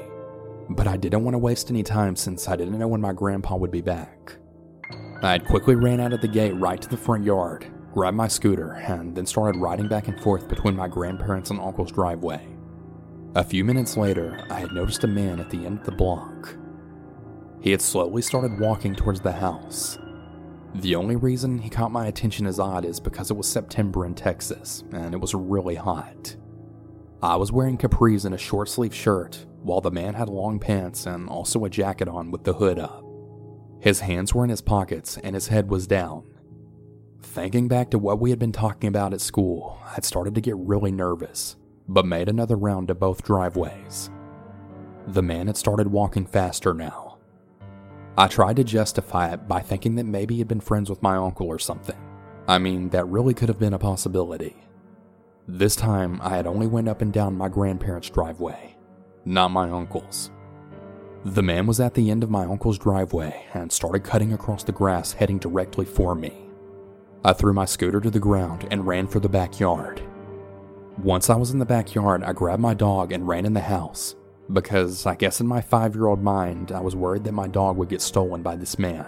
But 0.70 0.88
I 0.88 0.96
didn't 0.96 1.24
want 1.24 1.34
to 1.34 1.40
waste 1.40 1.72
any 1.72 1.82
time 1.82 2.16
since 2.16 2.48
I 2.48 2.56
didn't 2.56 2.78
know 2.78 2.88
when 2.88 3.02
my 3.02 3.14
grandpa 3.14 3.56
would 3.56 3.72
be 3.72 3.82
back. 3.82 4.38
I 5.26 5.32
had 5.32 5.46
quickly 5.48 5.74
ran 5.74 6.00
out 6.00 6.14
of 6.14 6.22
the 6.22 6.28
gate 6.28 6.52
right 6.52 6.80
to 6.80 6.88
the 6.88 6.96
front 6.96 7.24
yard, 7.24 7.66
grabbed 7.96 8.16
my 8.16 8.28
scooter, 8.28 8.74
and 8.74 9.16
then 9.16 9.26
started 9.26 9.60
riding 9.60 9.88
back 9.88 10.08
and 10.08 10.22
forth 10.22 10.48
between 10.48 10.76
my 10.76 10.88
grandparents' 10.88 11.50
and 11.50 11.60
uncle's 11.60 11.92
driveway. 11.92 12.48
A 13.34 13.44
few 13.44 13.66
minutes 13.66 13.98
later, 13.98 14.46
I 14.52 14.60
had 14.60 14.72
noticed 14.72 15.04
a 15.04 15.08
man 15.08 15.40
at 15.40 15.50
the 15.50 15.66
end 15.66 15.80
of 15.80 15.86
the 15.86 15.94
block. 15.94 16.56
He 17.60 17.72
had 17.72 17.82
slowly 17.82 18.22
started 18.22 18.60
walking 18.60 18.94
towards 18.94 19.20
the 19.20 19.32
house. 19.32 19.98
The 20.76 20.94
only 20.94 21.16
reason 21.16 21.58
he 21.58 21.72
caught 21.72 21.92
my 21.92 22.06
attention 22.06 22.46
as 22.46 22.60
odd 22.60 22.86
is 22.86 23.00
because 23.00 23.32
it 23.32 23.38
was 23.38 23.48
September 23.48 24.06
in 24.06 24.14
Texas, 24.14 24.84
and 24.92 25.16
it 25.16 25.20
was 25.20 25.34
really 25.34 25.76
hot. 25.76 26.36
I 27.24 27.36
was 27.38 27.52
wearing 27.52 27.80
capris 27.80 28.26
and 28.26 28.36
a 28.36 28.38
short 28.38 28.70
sleeve 28.70 28.94
shirt, 28.94 29.44
while 29.64 29.82
the 29.82 29.90
man 29.90 30.14
had 30.14 30.30
long 30.30 30.60
pants 30.60 31.08
and 31.08 31.28
also 31.28 31.66
a 31.66 31.70
jacket 31.72 32.08
on 32.08 32.30
with 32.30 32.44
the 32.44 32.54
hood 32.54 32.78
up. 32.78 33.05
His 33.86 34.00
hands 34.00 34.34
were 34.34 34.44
in 34.44 34.50
his 34.50 34.62
pockets 34.62 35.20
and 35.24 35.36
his 35.36 35.50
head 35.50 35.70
was 35.70 35.86
down. 35.86 36.24
Thinking 37.22 37.68
back 37.68 37.92
to 37.92 38.00
what 38.00 38.20
we 38.20 38.32
had 38.32 38.40
been 38.40 38.52
talking 38.52 38.88
about 38.88 39.14
at 39.14 39.22
school, 39.22 39.78
I'd 39.96 40.04
started 40.04 40.34
to 40.34 40.42
get 40.42 40.58
really 40.58 40.92
nervous, 40.92 41.56
but 41.88 42.04
made 42.04 42.28
another 42.28 42.56
round 42.56 42.88
to 42.88 42.96
both 42.96 43.24
driveways. 43.24 44.10
The 45.06 45.22
man 45.22 45.46
had 45.46 45.56
started 45.56 45.92
walking 45.92 46.26
faster 46.26 46.74
now. 46.74 47.20
I 48.18 48.28
tried 48.28 48.56
to 48.56 48.64
justify 48.64 49.32
it 49.32 49.48
by 49.48 49.60
thinking 49.60 49.94
that 49.98 50.06
maybe 50.06 50.38
he'd 50.38 50.48
been 50.48 50.62
friends 50.62 50.90
with 50.90 51.04
my 51.04 51.18
uncle 51.18 51.46
or 51.46 51.60
something. 51.60 52.00
I 52.48 52.58
mean, 52.58 52.90
that 52.90 53.06
really 53.06 53.36
could 53.36 53.50
have 53.50 53.60
been 53.60 53.76
a 53.76 53.78
possibility. 53.78 54.56
This 55.48 55.76
time, 55.76 56.20
I 56.24 56.30
had 56.30 56.48
only 56.48 56.66
went 56.66 56.90
up 56.90 57.04
and 57.04 57.14
down 57.14 57.38
my 57.38 57.50
grandparents' 57.50 58.10
driveway, 58.10 58.78
not 59.26 59.52
my 59.52 59.70
uncle's. 59.70 60.32
The 61.26 61.42
man 61.42 61.66
was 61.66 61.80
at 61.80 61.96
the 61.96 62.12
end 62.12 62.24
of 62.24 62.30
my 62.30 62.46
uncle's 62.46 62.78
driveway 62.78 63.48
and 63.56 63.72
started 63.72 64.04
cutting 64.04 64.32
across 64.32 64.64
the 64.64 64.72
grass 64.72 65.14
heading 65.14 65.40
directly 65.40 65.84
for 65.84 66.14
me. 66.14 66.52
I 67.24 67.34
threw 67.34 67.52
my 67.52 67.66
scooter 67.66 68.00
to 68.00 68.12
the 68.12 68.20
ground 68.20 68.68
and 68.70 68.86
ran 68.86 69.08
for 69.08 69.20
the 69.20 69.28
backyard. 69.28 70.04
Once 71.00 71.32
I 71.32 71.36
was 71.36 71.50
in 71.50 71.58
the 71.58 71.66
backyard, 71.66 72.24
I 72.24 72.32
grabbed 72.32 72.62
my 72.62 72.76
dog 72.76 73.12
and 73.12 73.28
ran 73.28 73.48
in 73.48 73.54
the 73.54 73.60
house 73.60 74.16
because 74.54 75.08
I 75.08 75.16
guess 75.16 75.42
in 75.42 75.48
my 75.48 75.62
five 75.62 75.96
year 75.96 76.06
old 76.06 76.22
mind, 76.22 76.72
I 76.72 76.80
was 76.80 76.96
worried 76.96 77.24
that 77.24 77.32
my 77.32 77.48
dog 77.48 77.76
would 77.78 77.90
get 77.90 78.04
stolen 78.04 78.44
by 78.44 78.56
this 78.56 78.78
man. 78.78 79.08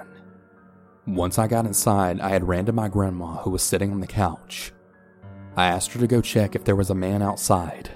Once 1.06 1.38
I 1.38 1.46
got 1.46 1.68
inside, 1.68 2.20
I 2.20 2.30
had 2.30 2.48
ran 2.48 2.66
to 2.66 2.72
my 2.72 2.88
grandma 2.88 3.44
who 3.44 3.52
was 3.52 3.62
sitting 3.62 3.92
on 3.92 4.00
the 4.00 4.08
couch. 4.08 4.72
I 5.56 5.68
asked 5.68 5.92
her 5.92 6.00
to 6.00 6.08
go 6.08 6.22
check 6.22 6.56
if 6.56 6.64
there 6.64 6.76
was 6.76 6.90
a 6.90 6.96
man 6.96 7.22
outside. 7.22 7.92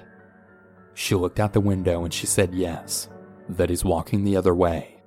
She 0.94 1.16
looked 1.16 1.40
out 1.40 1.54
the 1.54 1.60
window 1.60 2.04
and 2.04 2.14
she 2.14 2.26
said 2.26 2.54
yes 2.54 3.08
that 3.48 3.70
he's 3.70 3.84
walking 3.84 4.24
the 4.24 4.36
other 4.36 4.54
way. 4.54 5.00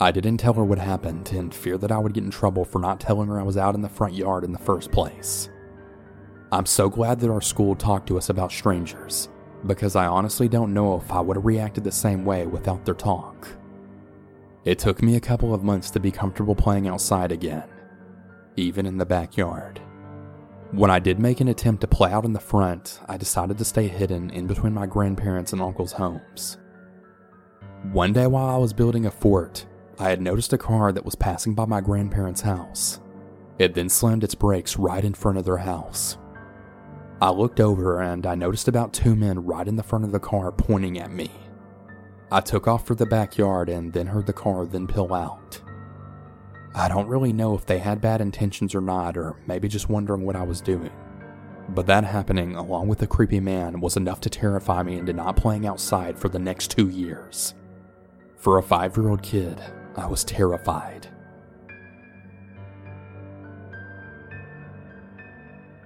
I 0.00 0.10
didn't 0.10 0.38
tell 0.38 0.54
her 0.54 0.64
what 0.64 0.78
happened 0.78 1.32
in 1.32 1.50
fear 1.50 1.78
that 1.78 1.92
I 1.92 1.98
would 1.98 2.14
get 2.14 2.24
in 2.24 2.30
trouble 2.30 2.64
for 2.64 2.80
not 2.80 3.00
telling 3.00 3.28
her 3.28 3.38
I 3.38 3.44
was 3.44 3.56
out 3.56 3.74
in 3.74 3.80
the 3.80 3.88
front 3.88 4.14
yard 4.14 4.44
in 4.44 4.52
the 4.52 4.58
first 4.58 4.90
place. 4.90 5.48
I'm 6.52 6.66
so 6.66 6.88
glad 6.88 7.20
that 7.20 7.30
our 7.30 7.40
school 7.40 7.74
talked 7.74 8.06
to 8.08 8.18
us 8.18 8.28
about 8.28 8.52
strangers, 8.52 9.28
because 9.66 9.96
I 9.96 10.06
honestly 10.06 10.48
don't 10.48 10.74
know 10.74 10.96
if 10.96 11.10
I 11.10 11.20
would 11.20 11.36
have 11.36 11.46
reacted 11.46 11.84
the 11.84 11.92
same 11.92 12.24
way 12.24 12.46
without 12.46 12.84
their 12.84 12.94
talk. 12.94 13.48
It 14.64 14.78
took 14.78 15.02
me 15.02 15.16
a 15.16 15.20
couple 15.20 15.54
of 15.54 15.62
months 15.62 15.90
to 15.90 16.00
be 16.00 16.10
comfortable 16.10 16.54
playing 16.54 16.88
outside 16.88 17.32
again, 17.32 17.68
even 18.56 18.86
in 18.86 18.98
the 18.98 19.06
backyard. 19.06 19.80
When 20.70 20.90
I 20.90 20.98
did 20.98 21.20
make 21.20 21.40
an 21.40 21.48
attempt 21.48 21.82
to 21.82 21.86
play 21.86 22.10
out 22.10 22.24
in 22.24 22.32
the 22.32 22.40
front, 22.40 23.00
I 23.06 23.16
decided 23.16 23.58
to 23.58 23.64
stay 23.64 23.86
hidden 23.86 24.30
in 24.30 24.46
between 24.46 24.74
my 24.74 24.86
grandparents' 24.86 25.52
and 25.52 25.62
uncle's 25.62 25.92
homes. 25.92 26.58
One 27.92 28.14
day 28.14 28.26
while 28.26 28.48
I 28.48 28.56
was 28.56 28.72
building 28.72 29.04
a 29.04 29.10
fort, 29.10 29.66
I 29.98 30.08
had 30.08 30.22
noticed 30.22 30.52
a 30.54 30.58
car 30.58 30.90
that 30.90 31.04
was 31.04 31.14
passing 31.14 31.54
by 31.54 31.66
my 31.66 31.82
grandparents' 31.82 32.40
house. 32.40 32.98
It 33.58 33.74
then 33.74 33.88
slammed 33.88 34.24
its 34.24 34.34
brakes 34.34 34.78
right 34.78 35.04
in 35.04 35.12
front 35.12 35.38
of 35.38 35.44
their 35.44 35.58
house. 35.58 36.16
I 37.20 37.30
looked 37.30 37.60
over 37.60 38.00
and 38.00 38.26
I 38.26 38.34
noticed 38.34 38.68
about 38.68 38.94
two 38.94 39.14
men 39.14 39.44
right 39.44 39.68
in 39.68 39.76
the 39.76 39.82
front 39.82 40.04
of 40.04 40.12
the 40.12 40.18
car 40.18 40.50
pointing 40.50 40.98
at 40.98 41.12
me. 41.12 41.30
I 42.32 42.40
took 42.40 42.66
off 42.66 42.86
for 42.86 42.94
the 42.94 43.06
backyard 43.06 43.68
and 43.68 43.92
then 43.92 44.06
heard 44.06 44.26
the 44.26 44.32
car 44.32 44.64
then 44.66 44.86
pull 44.86 45.12
out. 45.12 45.60
I 46.74 46.88
don't 46.88 47.06
really 47.06 47.34
know 47.34 47.54
if 47.54 47.66
they 47.66 47.78
had 47.78 48.00
bad 48.00 48.20
intentions 48.20 48.74
or 48.74 48.80
not, 48.80 49.16
or 49.16 49.36
maybe 49.46 49.68
just 49.68 49.90
wondering 49.90 50.22
what 50.22 50.36
I 50.36 50.42
was 50.42 50.60
doing. 50.60 50.90
But 51.68 51.86
that 51.86 52.04
happening, 52.04 52.56
along 52.56 52.88
with 52.88 52.98
the 52.98 53.06
creepy 53.06 53.40
man, 53.40 53.80
was 53.80 53.96
enough 53.96 54.20
to 54.22 54.30
terrify 54.30 54.82
me 54.82 54.96
into 54.96 55.12
not 55.12 55.36
playing 55.36 55.66
outside 55.66 56.18
for 56.18 56.28
the 56.28 56.38
next 56.38 56.70
two 56.70 56.88
years. 56.88 57.54
For 58.44 58.58
a 58.58 58.62
five 58.62 58.94
year 58.94 59.08
old 59.08 59.22
kid, 59.22 59.58
I 59.96 60.06
was 60.06 60.22
terrified. 60.22 61.08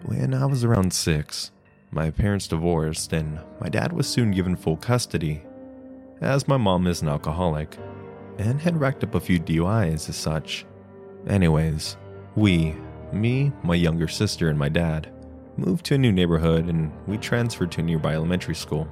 When 0.04 0.34
I 0.34 0.44
was 0.44 0.64
around 0.64 0.92
six, 0.92 1.52
my 1.92 2.10
parents 2.10 2.48
divorced 2.48 3.12
and 3.12 3.38
my 3.60 3.68
dad 3.68 3.92
was 3.92 4.08
soon 4.08 4.32
given 4.32 4.56
full 4.56 4.76
custody 4.76 5.44
as 6.20 6.48
my 6.48 6.56
mom 6.56 6.88
is 6.88 7.00
an 7.00 7.08
alcoholic 7.08 7.76
and 8.38 8.60
had 8.60 8.80
racked 8.80 9.04
up 9.04 9.14
a 9.14 9.20
few 9.20 9.38
DUIs 9.38 10.08
as 10.08 10.16
such. 10.16 10.66
Anyways, 11.28 11.96
we, 12.34 12.74
me, 13.12 13.52
my 13.62 13.76
younger 13.76 14.08
sister, 14.08 14.48
and 14.48 14.58
my 14.58 14.68
dad, 14.68 15.12
moved 15.56 15.86
to 15.86 15.94
a 15.94 15.98
new 15.98 16.10
neighborhood 16.10 16.68
and 16.68 16.90
we 17.06 17.18
transferred 17.18 17.70
to 17.70 17.82
a 17.82 17.84
nearby 17.84 18.14
elementary 18.14 18.56
school. 18.56 18.88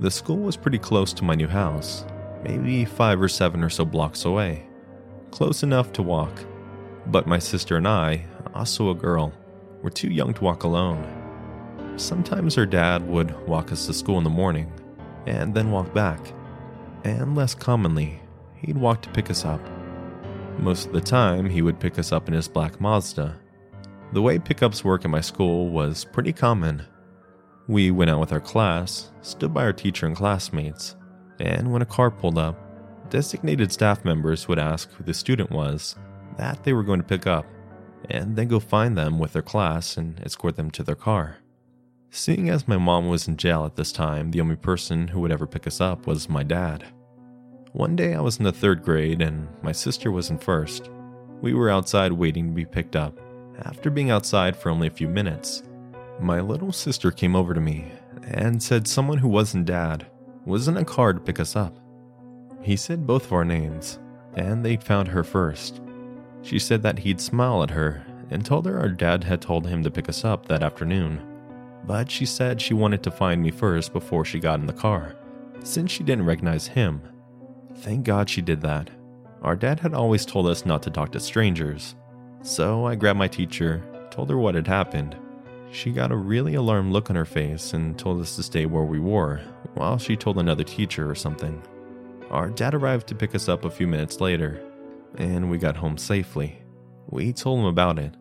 The 0.00 0.10
school 0.10 0.36
was 0.36 0.58
pretty 0.58 0.78
close 0.78 1.14
to 1.14 1.24
my 1.24 1.34
new 1.34 1.48
house, 1.48 2.04
maybe 2.42 2.84
five 2.84 3.20
or 3.20 3.28
seven 3.28 3.62
or 3.62 3.70
so 3.70 3.84
blocks 3.84 4.24
away. 4.24 4.66
Close 5.30 5.62
enough 5.62 5.92
to 5.94 6.02
walk. 6.02 6.44
But 7.06 7.26
my 7.26 7.38
sister 7.38 7.76
and 7.76 7.88
I, 7.88 8.26
also 8.54 8.90
a 8.90 8.94
girl, 8.94 9.32
were 9.82 9.90
too 9.90 10.10
young 10.10 10.34
to 10.34 10.44
walk 10.44 10.64
alone. 10.64 11.94
Sometimes 11.96 12.54
her 12.54 12.66
dad 12.66 13.06
would 13.08 13.46
walk 13.46 13.72
us 13.72 13.86
to 13.86 13.92
school 13.92 14.18
in 14.18 14.24
the 14.24 14.30
morning 14.30 14.72
and 15.26 15.54
then 15.54 15.70
walk 15.70 15.92
back 15.94 16.32
and 17.04 17.34
less 17.34 17.54
commonly, 17.54 18.20
he'd 18.56 18.76
walk 18.76 19.02
to 19.02 19.10
pick 19.10 19.30
us 19.30 19.44
up. 19.44 19.60
Most 20.58 20.86
of 20.86 20.92
the 20.92 21.00
time, 21.00 21.48
he 21.48 21.62
would 21.62 21.80
pick 21.80 21.98
us 21.98 22.12
up 22.12 22.28
in 22.28 22.34
his 22.34 22.48
black 22.48 22.80
Mazda. 22.80 23.38
The 24.12 24.22
way 24.22 24.38
pickups 24.38 24.84
work 24.84 25.04
at 25.04 25.10
my 25.10 25.20
school 25.20 25.70
was 25.70 26.04
pretty 26.04 26.32
common. 26.32 26.84
We 27.68 27.90
went 27.90 28.10
out 28.10 28.20
with 28.20 28.32
our 28.32 28.40
class, 28.40 29.12
stood 29.22 29.54
by 29.54 29.62
our 29.62 29.72
teacher 29.72 30.06
and 30.06 30.16
classmates, 30.16 30.96
and 31.40 31.72
when 31.72 31.82
a 31.82 31.86
car 31.86 32.10
pulled 32.10 32.38
up, 32.38 32.56
designated 33.10 33.72
staff 33.72 34.04
members 34.04 34.46
would 34.46 34.58
ask 34.58 34.90
who 34.92 35.02
the 35.02 35.14
student 35.14 35.50
was 35.50 35.96
that 36.36 36.62
they 36.62 36.72
were 36.72 36.84
going 36.84 37.00
to 37.00 37.06
pick 37.06 37.26
up, 37.26 37.46
and 38.08 38.36
then 38.36 38.48
go 38.48 38.60
find 38.60 38.96
them 38.96 39.18
with 39.18 39.32
their 39.32 39.42
class 39.42 39.96
and 39.96 40.20
escort 40.20 40.56
them 40.56 40.70
to 40.70 40.82
their 40.82 40.94
car. 40.94 41.38
Seeing 42.10 42.48
as 42.48 42.68
my 42.68 42.76
mom 42.76 43.08
was 43.08 43.28
in 43.28 43.36
jail 43.36 43.64
at 43.64 43.76
this 43.76 43.92
time, 43.92 44.30
the 44.30 44.40
only 44.40 44.56
person 44.56 45.08
who 45.08 45.20
would 45.20 45.32
ever 45.32 45.46
pick 45.46 45.66
us 45.66 45.80
up 45.80 46.06
was 46.06 46.28
my 46.28 46.42
dad. 46.42 46.84
One 47.72 47.94
day 47.94 48.14
I 48.14 48.20
was 48.20 48.38
in 48.38 48.44
the 48.44 48.52
third 48.52 48.82
grade 48.82 49.22
and 49.22 49.48
my 49.62 49.72
sister 49.72 50.10
was 50.10 50.28
in 50.30 50.38
first. 50.38 50.90
We 51.40 51.54
were 51.54 51.70
outside 51.70 52.12
waiting 52.12 52.48
to 52.48 52.54
be 52.54 52.64
picked 52.64 52.96
up. 52.96 53.18
After 53.62 53.90
being 53.90 54.10
outside 54.10 54.56
for 54.56 54.70
only 54.70 54.88
a 54.88 54.92
few 54.92 55.08
minutes, 55.08 55.62
my 56.20 56.40
little 56.40 56.72
sister 56.72 57.12
came 57.12 57.36
over 57.36 57.54
to 57.54 57.60
me 57.60 57.92
and 58.24 58.60
said 58.60 58.88
someone 58.88 59.18
who 59.18 59.28
wasn't 59.28 59.66
dad 59.66 60.09
was 60.44 60.68
in 60.68 60.76
a 60.76 60.84
car 60.84 61.12
to 61.12 61.20
pick 61.20 61.40
us 61.40 61.56
up. 61.56 61.78
He 62.62 62.76
said 62.76 63.06
both 63.06 63.26
of 63.26 63.32
our 63.32 63.44
names, 63.44 63.98
and 64.34 64.64
they'd 64.64 64.82
found 64.82 65.08
her 65.08 65.24
first. 65.24 65.80
She 66.42 66.58
said 66.58 66.82
that 66.82 67.00
he'd 67.00 67.20
smile 67.20 67.62
at 67.62 67.70
her 67.70 68.04
and 68.30 68.44
told 68.44 68.66
her 68.66 68.78
our 68.78 68.88
dad 68.88 69.24
had 69.24 69.42
told 69.42 69.66
him 69.66 69.82
to 69.82 69.90
pick 69.90 70.08
us 70.08 70.24
up 70.24 70.46
that 70.46 70.62
afternoon 70.62 71.26
but 71.84 72.10
she 72.10 72.26
said 72.26 72.60
she 72.60 72.74
wanted 72.74 73.02
to 73.02 73.10
find 73.10 73.42
me 73.42 73.50
first 73.50 73.92
before 73.92 74.24
she 74.24 74.38
got 74.38 74.60
in 74.60 74.66
the 74.66 74.72
car, 74.72 75.16
since 75.62 75.90
she 75.90 76.04
didn't 76.04 76.26
recognize 76.26 76.66
him. 76.66 77.02
Thank 77.76 78.04
God 78.04 78.28
she 78.28 78.42
did 78.42 78.60
that. 78.62 78.90
Our 79.42 79.56
dad 79.56 79.80
had 79.80 79.94
always 79.94 80.26
told 80.26 80.46
us 80.46 80.66
not 80.66 80.82
to 80.84 80.90
talk 80.90 81.12
to 81.12 81.20
strangers, 81.20 81.94
so 82.42 82.86
I 82.86 82.94
grabbed 82.94 83.18
my 83.18 83.28
teacher, 83.28 83.82
told 84.10 84.30
her 84.30 84.36
what 84.36 84.54
had 84.54 84.66
happened. 84.66 85.16
She 85.72 85.92
got 85.92 86.10
a 86.10 86.16
really 86.16 86.54
alarmed 86.54 86.92
look 86.92 87.10
on 87.10 87.16
her 87.16 87.24
face 87.24 87.72
and 87.74 87.96
told 87.96 88.20
us 88.20 88.34
to 88.36 88.42
stay 88.42 88.66
where 88.66 88.84
we 88.84 88.98
were, 88.98 89.40
while 89.74 89.98
she 89.98 90.16
told 90.16 90.38
another 90.38 90.64
teacher 90.64 91.08
or 91.08 91.14
something. 91.14 91.62
Our 92.30 92.50
dad 92.50 92.74
arrived 92.74 93.06
to 93.08 93.14
pick 93.14 93.34
us 93.34 93.48
up 93.48 93.64
a 93.64 93.70
few 93.70 93.86
minutes 93.86 94.20
later, 94.20 94.60
and 95.16 95.50
we 95.50 95.58
got 95.58 95.76
home 95.76 95.96
safely. 95.96 96.60
We 97.08 97.32
told 97.32 97.60
him 97.60 97.66
about 97.66 97.98
it, 97.98 98.16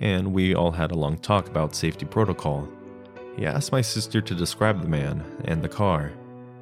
and 0.00 0.32
we 0.32 0.54
all 0.54 0.70
had 0.70 0.90
a 0.90 0.98
long 0.98 1.18
talk 1.18 1.48
about 1.48 1.74
safety 1.74 2.06
protocol. 2.06 2.68
He 3.36 3.46
asked 3.46 3.70
my 3.70 3.82
sister 3.82 4.20
to 4.20 4.34
describe 4.34 4.80
the 4.80 4.88
man 4.88 5.24
and 5.44 5.62
the 5.62 5.68
car, 5.68 6.12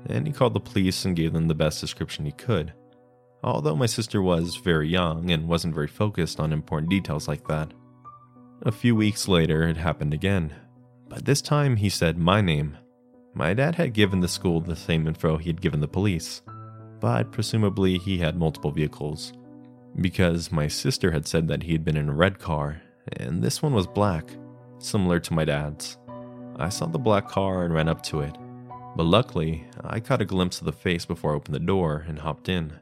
and 0.08 0.26
he 0.26 0.32
called 0.32 0.54
the 0.54 0.60
police 0.60 1.04
and 1.04 1.16
gave 1.16 1.32
them 1.32 1.48
the 1.48 1.54
best 1.54 1.80
description 1.80 2.24
he 2.24 2.32
could. 2.32 2.72
Although 3.44 3.76
my 3.76 3.86
sister 3.86 4.20
was 4.20 4.56
very 4.56 4.88
young 4.88 5.30
and 5.30 5.48
wasn't 5.48 5.74
very 5.74 5.86
focused 5.86 6.40
on 6.40 6.52
important 6.52 6.90
details 6.90 7.28
like 7.28 7.46
that. 7.46 7.72
A 8.62 8.72
few 8.72 8.96
weeks 8.96 9.28
later, 9.28 9.68
it 9.68 9.76
happened 9.76 10.14
again, 10.14 10.52
but 11.08 11.24
this 11.24 11.42
time 11.42 11.76
he 11.76 11.90
said 11.90 12.16
my 12.16 12.40
name. 12.40 12.76
My 13.34 13.52
dad 13.52 13.74
had 13.74 13.92
given 13.92 14.20
the 14.20 14.28
school 14.28 14.60
the 14.60 14.74
same 14.74 15.06
info 15.06 15.36
he 15.36 15.50
had 15.50 15.60
given 15.60 15.80
the 15.80 15.86
police, 15.86 16.42
but 16.98 17.30
presumably 17.30 17.98
he 17.98 18.16
had 18.18 18.38
multiple 18.38 18.70
vehicles. 18.70 19.34
Because 20.00 20.50
my 20.50 20.68
sister 20.68 21.10
had 21.10 21.26
said 21.26 21.48
that 21.48 21.62
he 21.62 21.72
had 21.72 21.84
been 21.84 21.98
in 21.98 22.08
a 22.08 22.14
red 22.14 22.38
car, 22.38 22.80
and 23.18 23.42
this 23.42 23.62
one 23.62 23.74
was 23.74 23.86
black, 23.86 24.24
similar 24.78 25.20
to 25.20 25.34
my 25.34 25.44
dad's. 25.44 25.98
I 26.56 26.70
saw 26.70 26.86
the 26.86 26.98
black 26.98 27.28
car 27.28 27.64
and 27.64 27.74
ran 27.74 27.88
up 27.88 28.02
to 28.04 28.20
it, 28.20 28.36
but 28.96 29.04
luckily, 29.04 29.66
I 29.84 30.00
caught 30.00 30.22
a 30.22 30.26
glimpse 30.26 30.60
of 30.60 30.64
the 30.64 30.72
face 30.72 31.04
before 31.04 31.32
I 31.32 31.36
opened 31.36 31.54
the 31.54 31.60
door 31.60 32.06
and 32.08 32.18
hopped 32.18 32.48
in. 32.48 32.72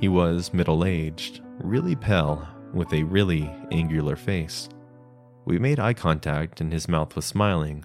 He 0.00 0.08
was 0.08 0.54
middle 0.54 0.84
aged, 0.84 1.42
really 1.58 1.96
pale, 1.96 2.46
with 2.72 2.92
a 2.92 3.02
really 3.02 3.50
angular 3.70 4.16
face. 4.16 4.68
We 5.44 5.58
made 5.58 5.80
eye 5.80 5.94
contact 5.94 6.60
and 6.60 6.72
his 6.72 6.88
mouth 6.88 7.16
was 7.16 7.24
smiling, 7.24 7.84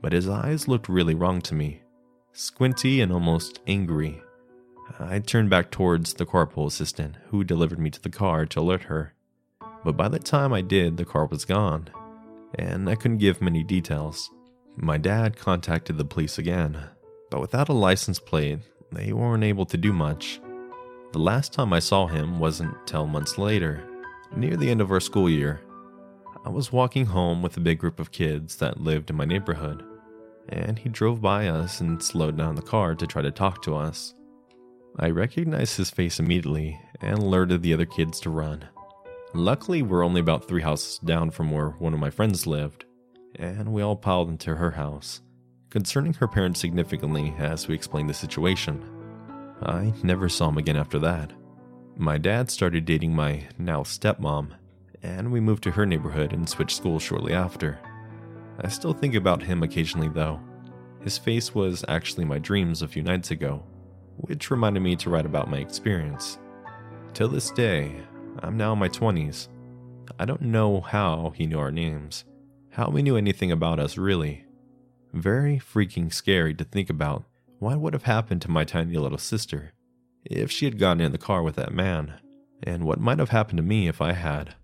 but 0.00 0.12
his 0.12 0.28
eyes 0.28 0.68
looked 0.68 0.88
really 0.88 1.14
wrong 1.14 1.40
to 1.42 1.54
me 1.54 1.82
squinty 2.34 3.02
and 3.02 3.12
almost 3.12 3.60
angry. 3.66 4.22
I 4.98 5.18
turned 5.18 5.50
back 5.50 5.70
towards 5.70 6.14
the 6.14 6.24
carpool 6.24 6.66
assistant 6.66 7.16
who 7.28 7.44
delivered 7.44 7.78
me 7.78 7.90
to 7.90 8.00
the 8.00 8.08
car 8.08 8.46
to 8.46 8.60
alert 8.60 8.84
her. 8.84 9.14
But 9.84 9.98
by 9.98 10.08
the 10.08 10.18
time 10.18 10.52
I 10.52 10.62
did, 10.62 10.96
the 10.96 11.04
car 11.04 11.26
was 11.26 11.44
gone 11.44 11.90
and 12.54 12.88
I 12.88 12.94
couldn't 12.94 13.18
give 13.18 13.40
many 13.40 13.62
details. 13.62 14.30
My 14.76 14.98
dad 14.98 15.36
contacted 15.36 15.98
the 15.98 16.04
police 16.04 16.38
again, 16.38 16.78
but 17.30 17.40
without 17.40 17.68
a 17.68 17.74
license 17.74 18.18
plate, 18.18 18.60
they 18.90 19.12
weren't 19.12 19.44
able 19.44 19.66
to 19.66 19.76
do 19.76 19.92
much. 19.92 20.40
The 21.12 21.18
last 21.18 21.52
time 21.52 21.72
I 21.72 21.78
saw 21.78 22.06
him 22.06 22.38
wasn't 22.38 22.74
till 22.86 23.06
months 23.06 23.38
later, 23.38 23.84
near 24.36 24.56
the 24.56 24.70
end 24.70 24.80
of 24.80 24.90
our 24.90 25.00
school 25.00 25.28
year. 25.28 25.60
I 26.44 26.48
was 26.48 26.72
walking 26.72 27.06
home 27.06 27.42
with 27.42 27.56
a 27.56 27.60
big 27.60 27.78
group 27.78 28.00
of 28.00 28.10
kids 28.10 28.56
that 28.56 28.80
lived 28.80 29.10
in 29.10 29.16
my 29.16 29.24
neighborhood, 29.24 29.84
and 30.48 30.78
he 30.78 30.88
drove 30.88 31.20
by 31.20 31.46
us 31.46 31.80
and 31.80 32.02
slowed 32.02 32.36
down 32.36 32.56
the 32.56 32.62
car 32.62 32.94
to 32.94 33.06
try 33.06 33.22
to 33.22 33.30
talk 33.30 33.62
to 33.62 33.76
us. 33.76 34.14
I 34.98 35.10
recognized 35.10 35.76
his 35.76 35.90
face 35.90 36.18
immediately 36.18 36.78
and 37.00 37.18
alerted 37.18 37.62
the 37.62 37.72
other 37.72 37.86
kids 37.86 38.20
to 38.20 38.30
run. 38.30 38.64
Luckily, 39.34 39.82
we're 39.82 40.04
only 40.04 40.20
about 40.20 40.46
three 40.46 40.62
houses 40.62 40.98
down 40.98 41.30
from 41.30 41.50
where 41.50 41.70
one 41.70 41.94
of 41.94 42.00
my 42.00 42.10
friends 42.10 42.46
lived, 42.46 42.84
and 43.36 43.72
we 43.72 43.80
all 43.80 43.96
piled 43.96 44.28
into 44.28 44.56
her 44.56 44.72
house, 44.72 45.22
concerning 45.70 46.12
her 46.14 46.28
parents 46.28 46.60
significantly 46.60 47.34
as 47.38 47.68
we 47.68 47.74
explained 47.74 48.10
the 48.10 48.14
situation. 48.14 48.84
I 49.62 49.94
never 50.02 50.28
saw 50.28 50.48
him 50.48 50.58
again 50.58 50.76
after 50.76 50.98
that. 50.98 51.32
My 51.96 52.16
dad 52.16 52.50
started 52.50 52.86
dating 52.86 53.14
my 53.14 53.48
now 53.58 53.82
stepmom, 53.82 54.54
and 55.02 55.30
we 55.30 55.40
moved 55.40 55.62
to 55.64 55.70
her 55.72 55.84
neighborhood 55.84 56.32
and 56.32 56.48
switched 56.48 56.78
schools 56.78 57.02
shortly 57.02 57.34
after. 57.34 57.78
I 58.60 58.68
still 58.68 58.94
think 58.94 59.14
about 59.14 59.42
him 59.42 59.62
occasionally 59.62 60.08
though. 60.08 60.40
His 61.02 61.18
face 61.18 61.54
was 61.54 61.84
actually 61.88 62.24
my 62.24 62.38
dreams 62.38 62.80
a 62.80 62.88
few 62.88 63.02
nights 63.02 63.30
ago, 63.30 63.62
which 64.16 64.50
reminded 64.50 64.80
me 64.80 64.96
to 64.96 65.10
write 65.10 65.26
about 65.26 65.50
my 65.50 65.58
experience. 65.58 66.38
Till 67.12 67.28
this 67.28 67.50
day, 67.50 68.00
I'm 68.38 68.56
now 68.56 68.72
in 68.72 68.78
my 68.78 68.88
20s. 68.88 69.48
I 70.18 70.24
don't 70.24 70.42
know 70.42 70.80
how 70.80 71.34
he 71.36 71.46
knew 71.46 71.58
our 71.58 71.70
names, 71.70 72.24
how 72.70 72.90
he 72.90 73.02
knew 73.02 73.16
anything 73.16 73.52
about 73.52 73.78
us 73.78 73.98
really. 73.98 74.46
Very 75.12 75.58
freaking 75.58 76.12
scary 76.12 76.54
to 76.54 76.64
think 76.64 76.88
about 76.88 77.24
what 77.58 77.80
would 77.80 77.92
have 77.92 78.04
happened 78.04 78.40
to 78.42 78.50
my 78.50 78.64
tiny 78.64 78.96
little 78.96 79.18
sister 79.18 79.72
if 80.24 80.50
she 80.50 80.64
had 80.64 80.78
gotten 80.78 81.00
in 81.00 81.12
the 81.12 81.18
car 81.18 81.42
with 81.42 81.56
that 81.56 81.72
man, 81.72 82.14
and 82.62 82.84
what 82.84 83.00
might 83.00 83.18
have 83.18 83.30
happened 83.30 83.56
to 83.56 83.62
me 83.62 83.88
if 83.88 84.00
I 84.00 84.12
had. 84.12 84.54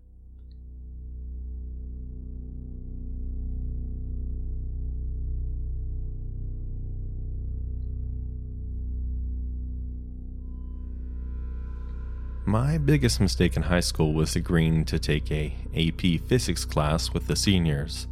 My 12.48 12.78
biggest 12.78 13.20
mistake 13.20 13.56
in 13.56 13.62
high 13.64 13.80
school 13.80 14.14
was 14.14 14.34
agreeing 14.34 14.86
to 14.86 14.98
take 14.98 15.30
a 15.30 15.54
AP 15.76 16.26
physics 16.26 16.64
class 16.64 17.12
with 17.12 17.26
the 17.26 17.36
seniors. 17.36 18.08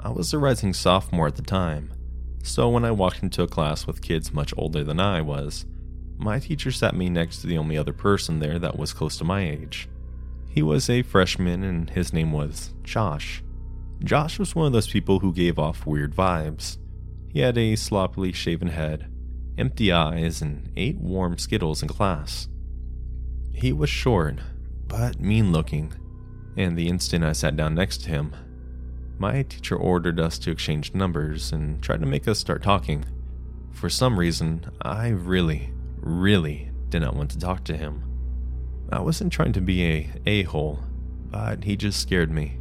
I 0.00 0.08
was 0.08 0.32
a 0.32 0.38
rising 0.38 0.72
sophomore 0.72 1.28
at 1.28 1.36
the 1.36 1.42
time, 1.42 1.92
so 2.42 2.68
when 2.68 2.84
I 2.84 2.90
walked 2.90 3.22
into 3.22 3.44
a 3.44 3.46
class 3.46 3.86
with 3.86 4.02
kids 4.02 4.32
much 4.32 4.52
older 4.56 4.82
than 4.82 4.98
I 4.98 5.20
was, 5.20 5.66
my 6.20 6.38
teacher 6.38 6.70
sat 6.70 6.94
me 6.94 7.08
next 7.08 7.40
to 7.40 7.46
the 7.46 7.56
only 7.56 7.78
other 7.78 7.94
person 7.94 8.38
there 8.38 8.58
that 8.58 8.78
was 8.78 8.92
close 8.92 9.16
to 9.16 9.24
my 9.24 9.40
age. 9.40 9.88
He 10.48 10.62
was 10.62 10.90
a 10.90 11.02
freshman 11.02 11.64
and 11.64 11.88
his 11.88 12.12
name 12.12 12.30
was 12.30 12.74
Josh. 12.82 13.42
Josh 14.04 14.38
was 14.38 14.54
one 14.54 14.66
of 14.66 14.72
those 14.72 14.88
people 14.88 15.20
who 15.20 15.32
gave 15.32 15.58
off 15.58 15.86
weird 15.86 16.14
vibes. 16.14 16.76
He 17.28 17.40
had 17.40 17.56
a 17.56 17.76
sloppily 17.76 18.32
shaven 18.32 18.68
head, 18.68 19.10
empty 19.56 19.92
eyes, 19.92 20.42
and 20.42 20.70
ate 20.76 20.98
warm 20.98 21.38
Skittles 21.38 21.82
in 21.82 21.88
class. 21.88 22.48
He 23.52 23.72
was 23.72 23.88
short, 23.88 24.40
but 24.88 25.20
mean 25.20 25.52
looking, 25.52 25.92
and 26.56 26.76
the 26.76 26.88
instant 26.88 27.24
I 27.24 27.32
sat 27.32 27.56
down 27.56 27.74
next 27.74 28.02
to 28.02 28.08
him, 28.10 28.34
my 29.18 29.42
teacher 29.42 29.76
ordered 29.76 30.18
us 30.18 30.38
to 30.40 30.50
exchange 30.50 30.94
numbers 30.94 31.52
and 31.52 31.82
tried 31.82 32.00
to 32.00 32.06
make 32.06 32.26
us 32.26 32.38
start 32.38 32.62
talking. 32.62 33.04
For 33.70 33.90
some 33.90 34.18
reason, 34.18 34.64
I 34.80 35.08
really, 35.08 35.72
really 36.00 36.70
did 36.88 37.02
not 37.02 37.14
want 37.14 37.30
to 37.30 37.38
talk 37.38 37.64
to 37.64 37.76
him. 37.76 38.04
I 38.92 39.00
wasn't 39.00 39.32
trying 39.32 39.52
to 39.52 39.60
be 39.60 39.84
a 39.84 40.10
a-hole, 40.26 40.80
but 41.30 41.64
he 41.64 41.76
just 41.76 42.00
scared 42.00 42.30
me. 42.30 42.58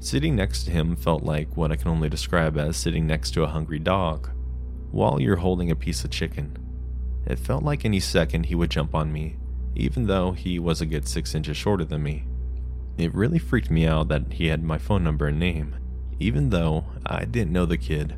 Sitting 0.00 0.36
next 0.36 0.64
to 0.64 0.70
him 0.70 0.96
felt 0.96 1.22
like 1.22 1.56
what 1.56 1.72
I 1.72 1.76
can 1.76 1.88
only 1.88 2.08
describe 2.08 2.56
as 2.56 2.76
sitting 2.76 3.06
next 3.06 3.32
to 3.32 3.42
a 3.42 3.48
hungry 3.48 3.78
dog 3.78 4.30
while 4.90 5.20
you're 5.20 5.36
holding 5.36 5.70
a 5.70 5.76
piece 5.76 6.04
of 6.04 6.10
chicken. 6.10 6.56
It 7.26 7.38
felt 7.38 7.62
like 7.62 7.84
any 7.84 8.00
second 8.00 8.46
he 8.46 8.54
would 8.54 8.70
jump 8.70 8.94
on 8.94 9.12
me, 9.12 9.36
even 9.74 10.06
though 10.06 10.32
he 10.32 10.58
was 10.58 10.80
a 10.80 10.86
good 10.86 11.08
six 11.08 11.34
inches 11.34 11.56
shorter 11.56 11.84
than 11.84 12.02
me. 12.02 12.24
It 12.96 13.14
really 13.14 13.38
freaked 13.38 13.70
me 13.70 13.86
out 13.86 14.08
that 14.08 14.32
he 14.32 14.46
had 14.46 14.62
my 14.62 14.78
phone 14.78 15.04
number 15.04 15.26
and 15.26 15.38
name, 15.38 15.76
even 16.18 16.50
though 16.50 16.86
I 17.04 17.24
didn't 17.24 17.52
know 17.52 17.66
the 17.66 17.76
kid. 17.76 18.16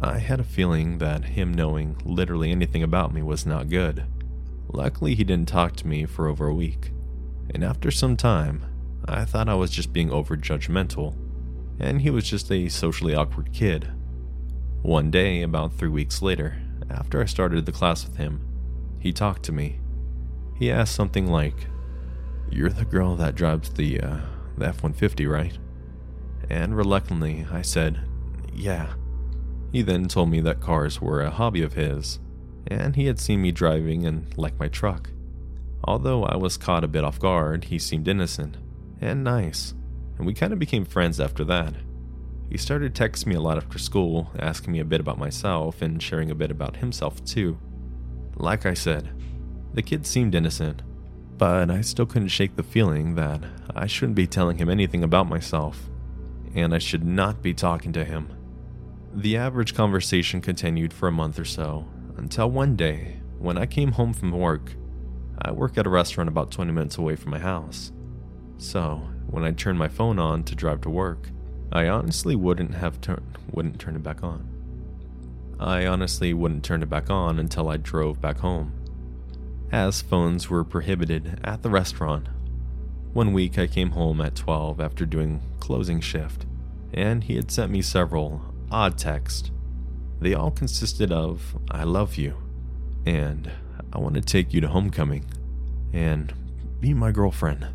I 0.00 0.18
had 0.18 0.38
a 0.38 0.44
feeling 0.44 0.98
that 0.98 1.24
him 1.24 1.52
knowing 1.52 1.96
literally 2.04 2.52
anything 2.52 2.82
about 2.84 3.12
me 3.12 3.20
was 3.22 3.44
not 3.44 3.68
good. 3.68 4.04
Luckily, 4.68 5.14
he 5.14 5.24
didn't 5.24 5.48
talk 5.48 5.74
to 5.76 5.88
me 5.88 6.04
for 6.04 6.28
over 6.28 6.46
a 6.46 6.54
week, 6.54 6.92
and 7.52 7.64
after 7.64 7.90
some 7.90 8.16
time, 8.16 8.64
I 9.06 9.24
thought 9.24 9.48
I 9.48 9.54
was 9.54 9.70
just 9.70 9.92
being 9.92 10.10
overjudgmental, 10.10 11.16
and 11.80 12.02
he 12.02 12.10
was 12.10 12.28
just 12.28 12.52
a 12.52 12.68
socially 12.68 13.14
awkward 13.14 13.52
kid. 13.52 13.90
One 14.82 15.10
day, 15.10 15.42
about 15.42 15.72
three 15.72 15.88
weeks 15.88 16.22
later, 16.22 16.60
after 16.88 17.20
I 17.20 17.24
started 17.24 17.66
the 17.66 17.72
class 17.72 18.04
with 18.06 18.18
him, 18.18 18.40
he 19.00 19.12
talked 19.12 19.42
to 19.44 19.52
me. 19.52 19.80
He 20.56 20.70
asked 20.70 20.94
something 20.94 21.26
like, 21.26 21.66
You're 22.50 22.70
the 22.70 22.84
girl 22.84 23.16
that 23.16 23.34
drives 23.34 23.70
the, 23.70 24.00
uh, 24.00 24.18
the 24.56 24.66
F 24.66 24.82
150, 24.82 25.26
right? 25.26 25.58
And 26.48 26.76
reluctantly, 26.76 27.46
I 27.50 27.62
said, 27.62 28.00
Yeah. 28.52 28.94
He 29.70 29.82
then 29.82 30.08
told 30.08 30.30
me 30.30 30.40
that 30.40 30.60
cars 30.60 31.00
were 31.00 31.20
a 31.20 31.30
hobby 31.30 31.62
of 31.62 31.74
his, 31.74 32.18
and 32.66 32.96
he 32.96 33.06
had 33.06 33.18
seen 33.18 33.42
me 33.42 33.52
driving 33.52 34.06
and 34.06 34.36
liked 34.38 34.58
my 34.58 34.68
truck. 34.68 35.10
Although 35.84 36.24
I 36.24 36.36
was 36.36 36.56
caught 36.56 36.84
a 36.84 36.88
bit 36.88 37.04
off 37.04 37.18
guard, 37.18 37.64
he 37.64 37.78
seemed 37.78 38.08
innocent 38.08 38.56
and 39.00 39.22
nice, 39.22 39.74
and 40.16 40.26
we 40.26 40.34
kind 40.34 40.52
of 40.52 40.58
became 40.58 40.84
friends 40.84 41.20
after 41.20 41.44
that. 41.44 41.74
He 42.50 42.56
started 42.56 42.94
texting 42.94 43.26
me 43.26 43.34
a 43.36 43.40
lot 43.40 43.58
after 43.58 43.78
school, 43.78 44.30
asking 44.38 44.72
me 44.72 44.80
a 44.80 44.84
bit 44.84 45.00
about 45.00 45.18
myself 45.18 45.82
and 45.82 46.02
sharing 46.02 46.30
a 46.30 46.34
bit 46.34 46.50
about 46.50 46.76
himself 46.76 47.22
too. 47.24 47.58
Like 48.36 48.64
I 48.64 48.74
said, 48.74 49.10
the 49.74 49.82
kid 49.82 50.06
seemed 50.06 50.34
innocent, 50.34 50.82
but 51.36 51.70
I 51.70 51.82
still 51.82 52.06
couldn't 52.06 52.28
shake 52.28 52.56
the 52.56 52.62
feeling 52.62 53.14
that 53.16 53.44
I 53.76 53.86
shouldn't 53.86 54.16
be 54.16 54.26
telling 54.26 54.56
him 54.56 54.70
anything 54.70 55.04
about 55.04 55.28
myself, 55.28 55.90
and 56.54 56.74
I 56.74 56.78
should 56.78 57.04
not 57.04 57.42
be 57.42 57.52
talking 57.52 57.92
to 57.92 58.04
him. 58.04 58.28
The 59.18 59.36
average 59.36 59.74
conversation 59.74 60.40
continued 60.40 60.92
for 60.92 61.08
a 61.08 61.12
month 61.12 61.40
or 61.40 61.44
so, 61.44 61.88
until 62.16 62.52
one 62.52 62.76
day, 62.76 63.18
when 63.40 63.58
I 63.58 63.66
came 63.66 63.90
home 63.90 64.12
from 64.12 64.30
work, 64.30 64.74
I 65.42 65.50
work 65.50 65.76
at 65.76 65.88
a 65.88 65.90
restaurant 65.90 66.28
about 66.28 66.52
20 66.52 66.70
minutes 66.70 66.98
away 66.98 67.16
from 67.16 67.32
my 67.32 67.40
house. 67.40 67.90
So, 68.58 69.02
when 69.26 69.42
I 69.42 69.50
turned 69.50 69.76
my 69.76 69.88
phone 69.88 70.20
on 70.20 70.44
to 70.44 70.54
drive 70.54 70.82
to 70.82 70.90
work, 70.90 71.30
I 71.72 71.88
honestly 71.88 72.36
wouldn't 72.36 72.76
have 72.76 73.00
turned 73.00 73.36
wouldn't 73.50 73.80
turn 73.80 73.96
it 73.96 74.04
back 74.04 74.22
on. 74.22 74.48
I 75.58 75.84
honestly 75.84 76.32
wouldn't 76.32 76.62
turn 76.62 76.84
it 76.84 76.88
back 76.88 77.10
on 77.10 77.40
until 77.40 77.68
I 77.68 77.76
drove 77.76 78.20
back 78.20 78.38
home, 78.38 78.72
as 79.72 80.00
phones 80.00 80.48
were 80.48 80.62
prohibited 80.62 81.40
at 81.42 81.64
the 81.64 81.70
restaurant. 81.70 82.28
One 83.14 83.32
week 83.32 83.58
I 83.58 83.66
came 83.66 83.90
home 83.90 84.20
at 84.20 84.36
12 84.36 84.80
after 84.80 85.04
doing 85.04 85.42
closing 85.58 85.98
shift, 85.98 86.46
and 86.94 87.24
he 87.24 87.34
had 87.34 87.50
sent 87.50 87.72
me 87.72 87.82
several 87.82 88.47
odd 88.70 88.98
text. 88.98 89.50
They 90.20 90.34
all 90.34 90.50
consisted 90.50 91.12
of, 91.12 91.56
I 91.70 91.84
love 91.84 92.16
you, 92.16 92.36
and 93.06 93.50
I 93.92 93.98
want 93.98 94.14
to 94.16 94.20
take 94.20 94.52
you 94.52 94.60
to 94.60 94.68
homecoming, 94.68 95.24
and 95.92 96.32
be 96.80 96.92
my 96.92 97.12
girlfriend. 97.12 97.66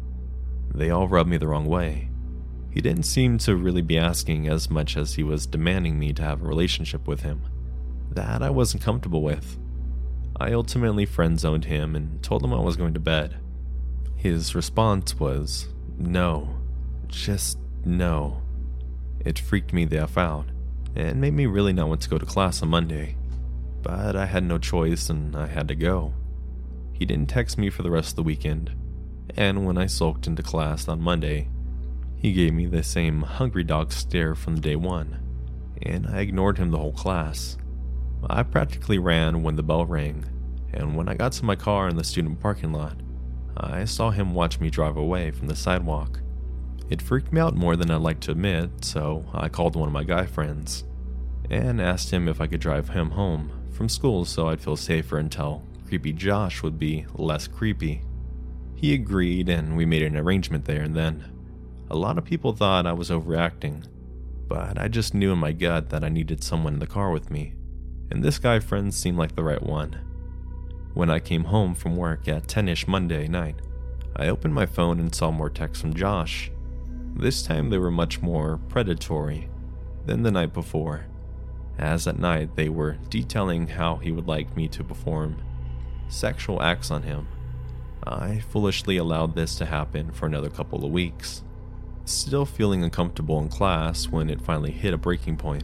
They 0.74 0.90
all 0.90 1.08
rubbed 1.08 1.30
me 1.30 1.38
the 1.38 1.48
wrong 1.48 1.66
way. 1.66 2.10
He 2.72 2.82
didn't 2.82 3.04
seem 3.04 3.38
to 3.40 3.56
really 3.56 3.82
be 3.82 3.98
asking 3.98 4.48
as 4.48 4.70
much 4.70 4.98
as 4.98 5.14
he 5.14 5.24
was 5.24 5.46
demanding 5.46 6.00
me 6.00 6.12
to 6.14 6.24
have 6.24 6.42
a 6.42 6.48
relationship 6.48 7.08
with 7.08 7.22
him. 7.22 7.44
That 8.12 8.42
I 8.42 8.50
wasn't 8.50 8.84
comfortable 8.84 9.22
with. 9.22 9.58
I 10.40 10.54
ultimately 10.54 11.06
friend 11.06 11.40
zoned 11.40 11.66
him 11.66 11.96
and 11.96 12.22
told 12.24 12.44
him 12.44 12.54
I 12.54 12.60
was 12.60 12.76
going 12.76 12.96
to 12.96 13.00
bed. 13.00 13.38
His 14.16 14.56
response 14.56 15.20
was, 15.20 15.68
no. 15.98 16.58
Just 17.08 17.60
no. 17.86 18.42
It 19.24 19.38
freaked 19.38 19.74
me 19.74 19.86
the 19.86 20.02
F 20.02 20.18
out 20.18 20.48
and 20.96 21.20
made 21.20 21.34
me 21.34 21.46
really 21.46 21.74
not 21.74 21.90
want 21.90 22.02
to 22.02 22.10
go 22.10 22.18
to 22.18 22.26
class 22.26 22.62
on 22.62 22.70
Monday. 22.70 23.16
But 23.82 24.16
I 24.16 24.26
had 24.26 24.44
no 24.44 24.58
choice 24.58 25.10
and 25.10 25.36
I 25.36 25.48
had 25.48 25.68
to 25.68 25.76
go. 25.76 26.14
He 26.94 27.06
didn't 27.06 27.30
text 27.30 27.58
me 27.58 27.70
for 27.70 27.84
the 27.84 27.92
rest 27.92 28.12
of 28.12 28.16
the 28.18 28.24
weekend, 28.24 28.72
and 29.36 29.66
when 29.66 29.78
I 29.78 29.88
sulked 29.88 30.28
into 30.28 30.44
class 30.44 30.88
on 30.88 31.02
Monday, 31.02 31.50
he 32.16 32.32
gave 32.32 32.54
me 32.54 32.66
the 32.66 32.84
same 32.84 33.24
hungry 33.24 33.64
dog 33.64 33.92
stare 33.92 34.36
from 34.36 34.62
day 34.62 34.76
one, 34.76 35.20
and 35.82 36.08
I 36.08 36.22
ignored 36.22 36.58
him 36.58 36.72
the 36.72 36.78
whole 36.78 36.94
class. 36.94 37.58
I 38.30 38.44
practically 38.44 39.00
ran 39.00 39.44
when 39.44 39.58
the 39.58 39.64
bell 39.64 39.86
rang, 39.86 40.26
and 40.74 40.96
when 40.96 41.10
I 41.10 41.16
got 41.16 41.34
to 41.34 41.46
my 41.46 41.56
car 41.56 41.90
in 41.90 41.98
the 41.98 42.04
student 42.04 42.40
parking 42.40 42.72
lot, 42.72 42.96
I 43.58 43.84
saw 43.84 44.12
him 44.12 44.34
watch 44.34 44.60
me 44.60 44.70
drive 44.70 44.96
away 44.96 45.32
from 45.32 45.48
the 45.48 45.56
sidewalk. 45.56 46.22
It 46.90 47.02
freaked 47.02 47.34
me 47.34 47.40
out 47.42 47.56
more 47.56 47.76
than 47.76 47.90
I'd 47.90 48.02
like 48.02 48.20
to 48.22 48.32
admit, 48.32 48.70
so 48.84 49.26
I 49.34 49.50
called 49.50 49.76
one 49.76 49.88
of 49.88 49.94
my 49.94 50.04
guy 50.04 50.26
friends 50.26 50.84
and 51.50 51.82
asked 51.82 52.12
him 52.12 52.28
if 52.28 52.40
I 52.40 52.48
could 52.48 52.62
drive 52.62 52.90
him 52.90 53.12
home 53.12 53.52
from 53.72 53.90
school 53.90 54.26
so 54.26 54.48
I'd 54.48 54.62
feel 54.62 54.76
safer 54.78 55.18
until 55.18 55.64
creepy 55.88 56.14
Josh 56.14 56.64
would 56.64 56.80
be 56.80 57.06
less 57.16 57.48
creepy. 57.48 58.02
He 58.76 58.94
agreed 58.94 59.50
and 59.50 59.78
we 59.78 59.86
made 59.86 60.04
an 60.04 60.18
arrangement 60.18 60.66
there 60.66 60.82
and 60.82 60.96
then. 60.96 61.32
A 61.90 61.96
lot 61.96 62.18
of 62.18 62.26
people 62.26 62.54
thought 62.54 62.88
I 62.88 62.94
was 62.94 63.12
overacting, 63.12 63.86
but 64.48 64.80
I 64.80 64.88
just 64.88 65.14
knew 65.14 65.32
in 65.32 65.40
my 65.40 65.52
gut 65.52 65.90
that 65.90 66.04
I 66.04 66.10
needed 66.10 66.44
someone 66.44 66.74
in 66.74 66.80
the 66.80 66.88
car 66.88 67.12
with 67.12 67.30
me, 67.30 67.54
and 68.12 68.24
this 68.24 68.40
guy 68.40 68.60
friend 68.60 68.94
seemed 68.94 69.18
like 69.18 69.36
the 69.36 69.44
right 69.44 69.62
one. 69.62 70.00
When 70.94 71.10
I 71.10 71.20
came 71.20 71.46
home 71.46 71.76
from 71.76 71.96
work 71.96 72.28
at 72.28 72.48
10 72.48 72.70
ish 72.70 72.88
Monday 72.88 73.28
night, 73.28 73.56
I 74.16 74.28
opened 74.28 74.54
my 74.54 74.66
phone 74.66 75.00
and 75.00 75.14
saw 75.14 75.32
more 75.32 75.50
texts 75.50 75.82
from 75.82 75.94
Josh. 75.94 76.52
This 77.16 77.44
time 77.44 77.70
they 77.70 77.78
were 77.78 77.92
much 77.92 78.22
more 78.22 78.58
predatory 78.70 79.50
than 80.06 80.24
the 80.24 80.32
night 80.32 80.52
before, 80.52 81.06
as 81.78 82.08
at 82.08 82.20
night 82.20 82.56
they 82.56 82.70
were 82.70 82.98
detailing 83.10 83.68
how 83.68 83.98
he 83.98 84.12
would 84.12 84.28
like 84.28 84.56
me 84.58 84.68
to 84.70 84.84
perform 84.84 85.38
sexual 86.08 86.62
acts 86.62 86.90
on 86.90 87.04
him. 87.04 87.28
I 88.06 88.40
foolishly 88.40 88.98
allowed 88.98 89.36
this 89.36 89.56
to 89.56 89.66
happen 89.66 90.12
for 90.12 90.26
another 90.26 90.50
couple 90.50 90.84
of 90.84 90.92
weeks, 90.92 91.44
still 92.04 92.46
feeling 92.46 92.84
uncomfortable 92.84 93.40
in 93.40 93.48
class 93.48 94.08
when 94.08 94.30
it 94.30 94.42
finally 94.42 94.72
hit 94.72 94.94
a 94.94 94.98
breaking 94.98 95.38
point. 95.38 95.64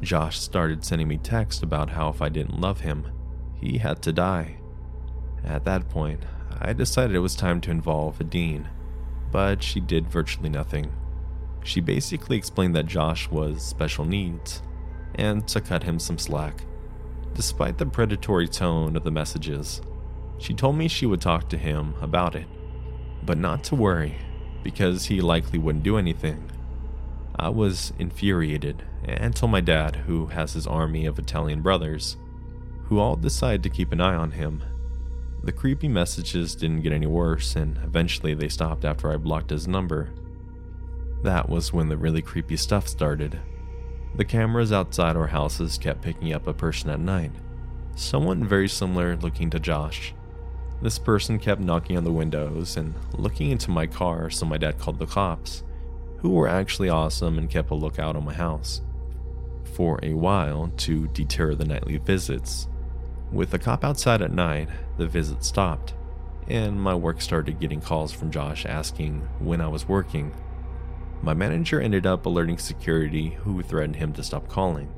Josh 0.00 0.40
started 0.40 0.84
sending 0.84 1.06
me 1.06 1.18
texts 1.18 1.62
about 1.62 1.90
how 1.90 2.08
if 2.08 2.22
I 2.22 2.30
didn't 2.30 2.60
love 2.60 2.80
him, 2.80 3.12
he 3.60 3.78
had 3.78 4.02
to 4.02 4.12
die. 4.12 4.56
At 5.44 5.64
that 5.66 5.88
point, 5.88 6.24
I 6.60 6.72
decided 6.72 7.14
it 7.14 7.20
was 7.20 7.36
time 7.36 7.60
to 7.62 7.70
involve 7.70 8.20
Adine 8.20 8.68
but 9.30 9.62
she 9.62 9.80
did 9.80 10.08
virtually 10.08 10.48
nothing. 10.48 10.92
She 11.64 11.80
basically 11.80 12.36
explained 12.36 12.74
that 12.76 12.86
Josh 12.86 13.28
was 13.30 13.62
special 13.62 14.04
needs 14.04 14.62
and 15.16 15.46
to 15.48 15.60
cut 15.60 15.82
him 15.82 15.98
some 15.98 16.18
slack. 16.18 16.64
Despite 17.34 17.78
the 17.78 17.86
predatory 17.86 18.48
tone 18.48 18.96
of 18.96 19.04
the 19.04 19.10
messages, 19.10 19.80
She 20.38 20.54
told 20.54 20.76
me 20.76 20.88
she 20.88 21.06
would 21.06 21.20
talk 21.20 21.48
to 21.48 21.58
him 21.58 21.94
about 22.00 22.34
it, 22.36 22.46
but 23.24 23.38
not 23.38 23.64
to 23.64 23.74
worry, 23.74 24.16
because 24.62 25.06
he 25.06 25.20
likely 25.20 25.58
wouldn't 25.58 25.84
do 25.84 25.98
anything. 25.98 26.50
I 27.36 27.48
was 27.48 27.92
infuriated 27.98 28.84
and 29.04 29.34
told 29.34 29.52
my 29.52 29.60
dad, 29.60 29.96
who 29.96 30.26
has 30.26 30.52
his 30.52 30.66
army 30.66 31.06
of 31.06 31.18
Italian 31.18 31.60
brothers, 31.60 32.16
who 32.84 32.98
all 32.98 33.16
decided 33.16 33.62
to 33.64 33.70
keep 33.70 33.92
an 33.92 34.00
eye 34.00 34.14
on 34.14 34.30
him. 34.30 34.62
The 35.42 35.52
creepy 35.52 35.88
messages 35.88 36.54
didn't 36.54 36.82
get 36.82 36.92
any 36.92 37.06
worse, 37.06 37.56
and 37.56 37.78
eventually 37.84 38.34
they 38.34 38.48
stopped 38.48 38.84
after 38.84 39.10
I 39.12 39.16
blocked 39.16 39.50
his 39.50 39.68
number. 39.68 40.10
That 41.22 41.48
was 41.48 41.72
when 41.72 41.88
the 41.88 41.96
really 41.96 42.22
creepy 42.22 42.56
stuff 42.56 42.88
started. 42.88 43.38
The 44.16 44.24
cameras 44.24 44.72
outside 44.72 45.16
our 45.16 45.26
houses 45.28 45.78
kept 45.78 46.02
picking 46.02 46.32
up 46.32 46.46
a 46.46 46.54
person 46.54 46.90
at 46.90 47.00
night, 47.00 47.32
someone 47.94 48.46
very 48.46 48.68
similar 48.68 49.16
looking 49.16 49.50
to 49.50 49.60
Josh. 49.60 50.14
This 50.80 50.98
person 50.98 51.38
kept 51.38 51.60
knocking 51.60 51.96
on 51.96 52.04
the 52.04 52.12
windows 52.12 52.76
and 52.76 52.94
looking 53.12 53.50
into 53.50 53.70
my 53.70 53.86
car, 53.86 54.30
so 54.30 54.46
my 54.46 54.58
dad 54.58 54.78
called 54.78 54.98
the 54.98 55.06
cops, 55.06 55.64
who 56.18 56.30
were 56.30 56.48
actually 56.48 56.88
awesome 56.88 57.38
and 57.38 57.50
kept 57.50 57.70
a 57.70 57.74
lookout 57.74 58.16
on 58.16 58.24
my 58.24 58.34
house. 58.34 58.80
For 59.72 59.98
a 60.02 60.14
while 60.14 60.72
to 60.78 61.08
deter 61.08 61.54
the 61.54 61.64
nightly 61.64 61.96
visits. 61.98 62.68
With 63.30 63.50
the 63.50 63.58
cop 63.58 63.84
outside 63.84 64.22
at 64.22 64.32
night, 64.32 64.68
the 64.96 65.06
visit 65.06 65.44
stopped, 65.44 65.94
and 66.46 66.80
my 66.80 66.94
work 66.94 67.20
started 67.20 67.60
getting 67.60 67.80
calls 67.80 68.10
from 68.10 68.30
Josh 68.30 68.64
asking 68.64 69.28
when 69.38 69.60
I 69.60 69.68
was 69.68 69.86
working. 69.86 70.34
My 71.22 71.34
manager 71.34 71.80
ended 71.80 72.06
up 72.06 72.24
alerting 72.24 72.58
security, 72.58 73.30
who 73.30 73.62
threatened 73.62 73.96
him 73.96 74.12
to 74.14 74.22
stop 74.22 74.48
calling. 74.48 74.92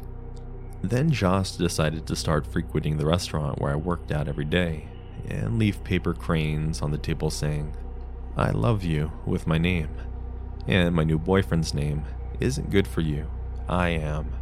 Then 0.82 1.10
Josh 1.10 1.52
decided 1.52 2.06
to 2.06 2.16
start 2.16 2.46
frequenting 2.46 2.98
the 2.98 3.06
restaurant 3.06 3.60
where 3.60 3.72
I 3.72 3.76
worked 3.76 4.12
at 4.12 4.28
every 4.28 4.44
day 4.44 4.86
and 5.28 5.58
leave 5.58 5.82
paper 5.84 6.14
cranes 6.14 6.80
on 6.82 6.92
the 6.92 6.98
table 6.98 7.30
saying, 7.30 7.74
I 8.36 8.50
love 8.50 8.84
you 8.84 9.10
with 9.26 9.46
my 9.46 9.58
name, 9.58 9.90
and 10.68 10.94
my 10.94 11.02
new 11.04 11.18
boyfriend's 11.18 11.74
name 11.74 12.04
isn't 12.38 12.70
good 12.70 12.86
for 12.86 13.00
you. 13.00 13.28
I 13.68 13.88
am. 13.88 14.32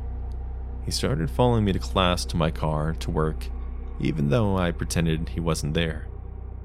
He 0.85 0.90
started 0.90 1.31
following 1.31 1.64
me 1.64 1.72
to 1.72 1.79
class, 1.79 2.24
to 2.27 2.37
my 2.37 2.51
car, 2.51 2.94
to 2.94 3.11
work, 3.11 3.48
even 4.00 4.28
though 4.28 4.56
I 4.56 4.70
pretended 4.70 5.30
he 5.30 5.40
wasn't 5.40 5.74
there, 5.74 6.08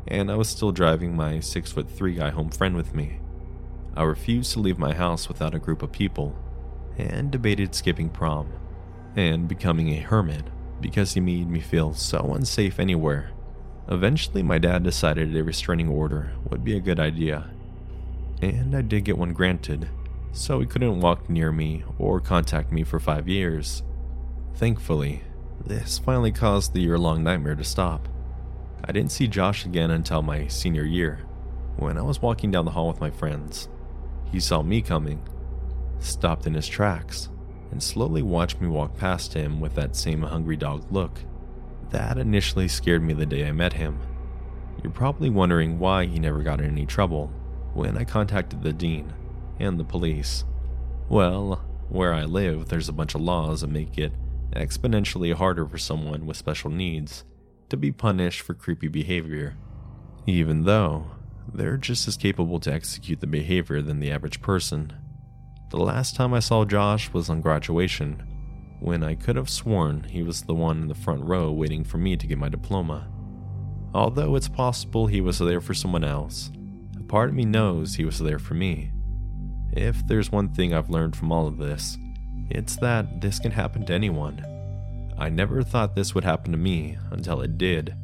and 0.08 0.32
I 0.32 0.36
was 0.36 0.50
still 0.50 0.72
driving 0.72 1.16
my 1.16 1.40
6 1.40 1.72
foot 1.72 1.90
3 1.90 2.16
guy 2.16 2.30
home 2.30 2.50
friend 2.50 2.76
with 2.76 2.94
me. 2.94 3.20
I 3.96 4.04
refused 4.04 4.54
to 4.54 4.60
leave 4.60 4.80
my 4.80 4.94
house 4.94 5.28
without 5.28 5.56
a 5.56 5.60
group 5.60 5.82
of 5.82 5.92
people, 5.92 6.36
and 6.98 7.32
debated 7.32 7.74
skipping 7.76 8.10
prom 8.10 8.52
and 9.16 9.48
becoming 9.48 9.90
a 9.90 10.00
hermit 10.00 10.44
because 10.82 11.14
he 11.14 11.20
made 11.20 11.50
me 11.50 11.60
feel 11.60 11.94
so 11.94 12.34
unsafe 12.34 12.80
anywhere. 12.80 13.32
Eventually, 13.88 14.44
my 14.44 14.58
dad 14.58 14.84
decided 14.84 15.36
a 15.36 15.44
restraining 15.44 15.90
order 15.90 16.34
would 16.50 16.64
be 16.64 16.76
a 16.76 16.82
good 16.82 17.00
idea, 17.00 17.50
and 18.42 18.76
I 18.76 18.82
did 18.82 19.06
get 19.06 19.18
one 19.18 19.34
granted, 19.34 19.90
so 20.32 20.60
he 20.60 20.66
couldn't 20.66 21.00
walk 21.00 21.30
near 21.30 21.52
me 21.52 21.84
or 21.98 22.20
contact 22.20 22.72
me 22.72 22.84
for 22.84 23.00
five 23.00 23.28
years. 23.28 23.84
Thankfully, 24.56 25.24
this 25.66 25.98
finally 25.98 26.32
caused 26.32 26.74
the 26.74 26.82
year 26.82 26.98
long 26.98 27.24
nightmare 27.24 27.56
to 27.56 27.64
stop. 27.64 28.08
I 28.84 28.92
didn't 28.92 29.12
see 29.12 29.28
Josh 29.28 29.66
again 29.66 29.92
until 29.92 30.22
my 30.22 30.48
senior 30.48 30.84
year, 30.84 31.20
when 31.78 31.98
I 31.98 32.02
was 32.02 32.22
walking 32.22 32.52
down 32.52 32.66
the 32.66 32.72
hall 32.72 32.88
with 32.88 33.00
my 33.00 33.10
friends. 33.10 33.70
He 34.32 34.40
saw 34.40 34.62
me 34.62 34.82
coming, 34.82 35.22
stopped 36.00 36.48
in 36.48 36.54
his 36.54 36.68
tracks, 36.68 37.30
and 37.72 37.82
slowly 37.82 38.22
watched 38.22 38.60
me 38.60 38.68
walk 38.68 38.98
past 38.98 39.34
him 39.34 39.60
with 39.60 39.74
that 39.76 39.96
same 39.96 40.22
hungry 40.22 40.58
dog 40.58 40.86
look. 40.92 41.22
That 41.92 42.18
initially 42.18 42.68
scared 42.68 43.04
me 43.04 43.14
the 43.14 43.26
day 43.26 43.48
I 43.48 43.52
met 43.52 43.74
him. 43.74 44.00
You're 44.84 44.92
probably 44.92 45.30
wondering 45.30 45.80
why 45.80 46.06
he 46.06 46.20
never 46.20 46.44
got 46.44 46.60
in 46.60 46.70
any 46.70 46.86
trouble 46.86 47.32
when 47.74 47.98
I 47.98 48.04
contacted 48.04 48.64
the 48.64 48.74
dean 48.74 49.14
and 49.60 49.80
the 49.80 49.84
police. 49.84 50.44
Well, 51.10 51.64
where 51.90 52.14
I 52.14 52.26
live, 52.26 52.68
there's 52.68 52.90
a 52.90 52.94
bunch 52.94 53.16
of 53.16 53.22
laws 53.22 53.62
that 53.62 53.70
make 53.70 53.98
it 53.98 54.12
exponentially 54.56 55.34
harder 55.34 55.68
for 55.68 55.78
someone 55.78 56.26
with 56.26 56.38
special 56.38 56.70
needs 56.70 57.24
to 57.70 57.78
be 57.78 57.92
punished 57.92 58.42
for 58.42 58.54
creepy 58.54 58.88
behavior, 58.88 59.56
even 60.28 60.64
though 60.64 61.08
they're 61.52 61.78
just 61.78 62.08
as 62.08 62.18
capable 62.18 62.60
to 62.60 62.74
execute 62.74 63.20
the 63.20 63.28
behavior 63.28 63.82
than 63.82 64.00
the 64.00 64.12
average 64.12 64.42
person. 64.42 64.94
The 65.72 65.78
last 65.78 66.16
time 66.16 66.34
I 66.34 66.40
saw 66.40 66.66
Josh 66.66 67.12
was 67.14 67.30
on 67.30 67.42
graduation, 67.42 68.24
when 68.80 69.04
I 69.04 69.16
could 69.16 69.36
have 69.38 69.50
sworn 69.50 70.04
he 70.04 70.24
was 70.24 70.42
the 70.42 70.54
one 70.54 70.82
in 70.82 70.88
the 70.88 70.96
front 70.96 71.24
row 71.24 71.52
waiting 71.52 71.84
for 71.84 71.98
me 71.98 72.18
to 72.18 72.28
get 72.28 72.38
my 72.38 72.50
diploma. 72.50 73.08
Although 73.94 74.36
it's 74.36 74.50
possible 74.50 75.08
he 75.08 75.22
was 75.22 75.40
there 75.40 75.62
for 75.62 75.74
someone 75.74 76.04
else, 76.04 76.52
a 77.00 77.04
part 77.04 77.30
of 77.30 77.36
me 77.36 77.46
knows 77.46 77.96
he 77.96 78.06
was 78.06 78.20
there 78.20 78.40
for 78.40 78.56
me. 78.56 78.92
If 79.72 80.06
there's 80.06 80.32
one 80.32 80.50
thing 80.50 80.74
I've 80.74 80.90
learned 80.90 81.16
from 81.16 81.32
all 81.32 81.48
of 81.48 81.58
this, 81.58 81.98
it's 82.50 82.76
that 82.78 83.22
this 83.22 83.40
can 83.40 83.52
happen 83.52 83.86
to 83.86 83.94
anyone. 83.94 84.46
I 85.18 85.30
never 85.30 85.64
thought 85.64 85.96
this 85.96 86.14
would 86.16 86.24
happen 86.24 86.52
to 86.52 86.58
me 86.58 86.98
until 87.12 87.42
it 87.42 87.58
did, 87.58 87.96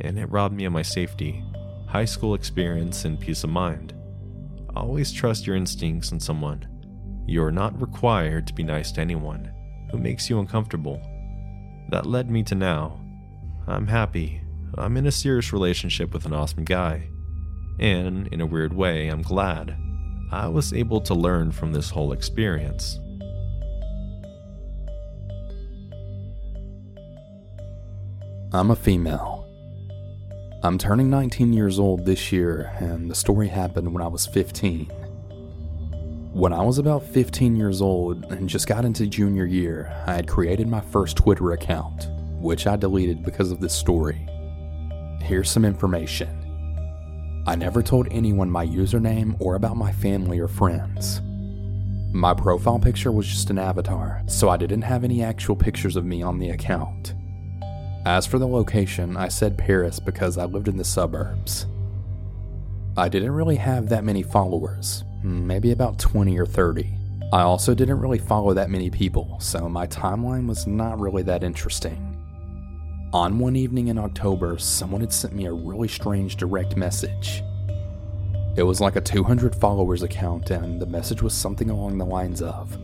and 0.00 0.18
it 0.18 0.30
robbed 0.30 0.54
me 0.54 0.64
of 0.64 0.72
my 0.72 0.82
safety, 0.82 1.44
high 1.86 2.04
school 2.04 2.34
experience, 2.34 3.04
and 3.04 3.18
peace 3.18 3.44
of 3.44 3.50
mind. 3.50 3.94
Always 4.76 5.12
trust 5.12 5.46
your 5.46 5.56
instincts 5.56 6.12
in 6.12 6.20
someone 6.20 6.66
you 7.30 7.44
are 7.44 7.52
not 7.52 7.80
required 7.80 8.44
to 8.48 8.52
be 8.52 8.64
nice 8.64 8.90
to 8.90 9.00
anyone 9.00 9.52
who 9.92 9.98
makes 9.98 10.28
you 10.28 10.40
uncomfortable. 10.40 11.00
That 11.90 12.04
led 12.04 12.28
me 12.28 12.42
to 12.42 12.56
now. 12.56 13.00
I'm 13.68 13.86
happy. 13.86 14.40
I'm 14.76 14.96
in 14.96 15.06
a 15.06 15.12
serious 15.12 15.52
relationship 15.52 16.12
with 16.12 16.26
an 16.26 16.32
awesome 16.32 16.64
guy. 16.64 17.08
And 17.78 18.26
in 18.32 18.40
a 18.40 18.46
weird 18.46 18.74
way, 18.74 19.06
I'm 19.06 19.22
glad 19.22 19.76
I 20.32 20.48
was 20.48 20.72
able 20.72 21.00
to 21.02 21.14
learn 21.14 21.52
from 21.52 21.72
this 21.72 21.90
whole 21.90 22.10
experience. 22.10 22.98
I'm 28.52 28.72
a 28.72 28.76
female. 28.76 29.46
I'm 30.64 30.76
turning 30.76 31.08
19 31.08 31.52
years 31.52 31.78
old 31.78 32.04
this 32.04 32.32
year, 32.32 32.72
and 32.80 33.08
the 33.08 33.14
story 33.14 33.46
happened 33.46 33.92
when 33.94 34.02
I 34.02 34.08
was 34.08 34.26
15. 34.26 34.86
When 36.32 36.52
I 36.52 36.60
was 36.60 36.78
about 36.78 37.04
15 37.04 37.54
years 37.54 37.80
old 37.80 38.24
and 38.24 38.48
just 38.48 38.66
got 38.66 38.84
into 38.84 39.06
junior 39.06 39.44
year, 39.44 39.94
I 40.04 40.14
had 40.14 40.26
created 40.26 40.66
my 40.66 40.80
first 40.80 41.16
Twitter 41.16 41.52
account, 41.52 42.08
which 42.40 42.66
I 42.66 42.74
deleted 42.74 43.22
because 43.22 43.52
of 43.52 43.60
this 43.60 43.72
story. 43.72 44.26
Here's 45.22 45.48
some 45.48 45.64
information. 45.64 47.44
I 47.46 47.54
never 47.54 47.84
told 47.84 48.08
anyone 48.10 48.50
my 48.50 48.66
username 48.66 49.36
or 49.38 49.54
about 49.54 49.76
my 49.76 49.92
family 49.92 50.40
or 50.40 50.48
friends. 50.48 51.20
My 52.12 52.34
profile 52.34 52.80
picture 52.80 53.12
was 53.12 53.28
just 53.28 53.50
an 53.50 53.60
avatar, 53.60 54.24
so 54.26 54.48
I 54.48 54.56
didn't 54.56 54.82
have 54.82 55.04
any 55.04 55.22
actual 55.22 55.54
pictures 55.54 55.94
of 55.94 56.04
me 56.04 56.20
on 56.20 56.40
the 56.40 56.50
account. 56.50 57.14
As 58.06 58.26
for 58.26 58.38
the 58.38 58.48
location, 58.48 59.16
I 59.16 59.28
said 59.28 59.58
Paris 59.58 60.00
because 60.00 60.38
I 60.38 60.46
lived 60.46 60.68
in 60.68 60.78
the 60.78 60.84
suburbs. 60.84 61.66
I 62.96 63.10
didn't 63.10 63.32
really 63.32 63.56
have 63.56 63.90
that 63.90 64.04
many 64.04 64.22
followers, 64.22 65.04
maybe 65.22 65.70
about 65.70 65.98
20 65.98 66.38
or 66.38 66.46
30. 66.46 66.90
I 67.30 67.42
also 67.42 67.74
didn't 67.74 68.00
really 68.00 68.18
follow 68.18 68.54
that 68.54 68.70
many 68.70 68.88
people, 68.88 69.38
so 69.38 69.68
my 69.68 69.86
timeline 69.86 70.48
was 70.48 70.66
not 70.66 70.98
really 70.98 71.22
that 71.24 71.44
interesting. 71.44 72.16
On 73.12 73.38
one 73.38 73.54
evening 73.54 73.88
in 73.88 73.98
October, 73.98 74.56
someone 74.56 75.02
had 75.02 75.12
sent 75.12 75.34
me 75.34 75.44
a 75.44 75.52
really 75.52 75.88
strange 75.88 76.36
direct 76.36 76.76
message. 76.76 77.42
It 78.56 78.62
was 78.62 78.80
like 78.80 78.96
a 78.96 79.00
200 79.00 79.54
followers 79.54 80.02
account, 80.02 80.50
and 80.50 80.80
the 80.80 80.86
message 80.86 81.20
was 81.20 81.34
something 81.34 81.68
along 81.68 81.98
the 81.98 82.06
lines 82.06 82.40
of 82.40 82.78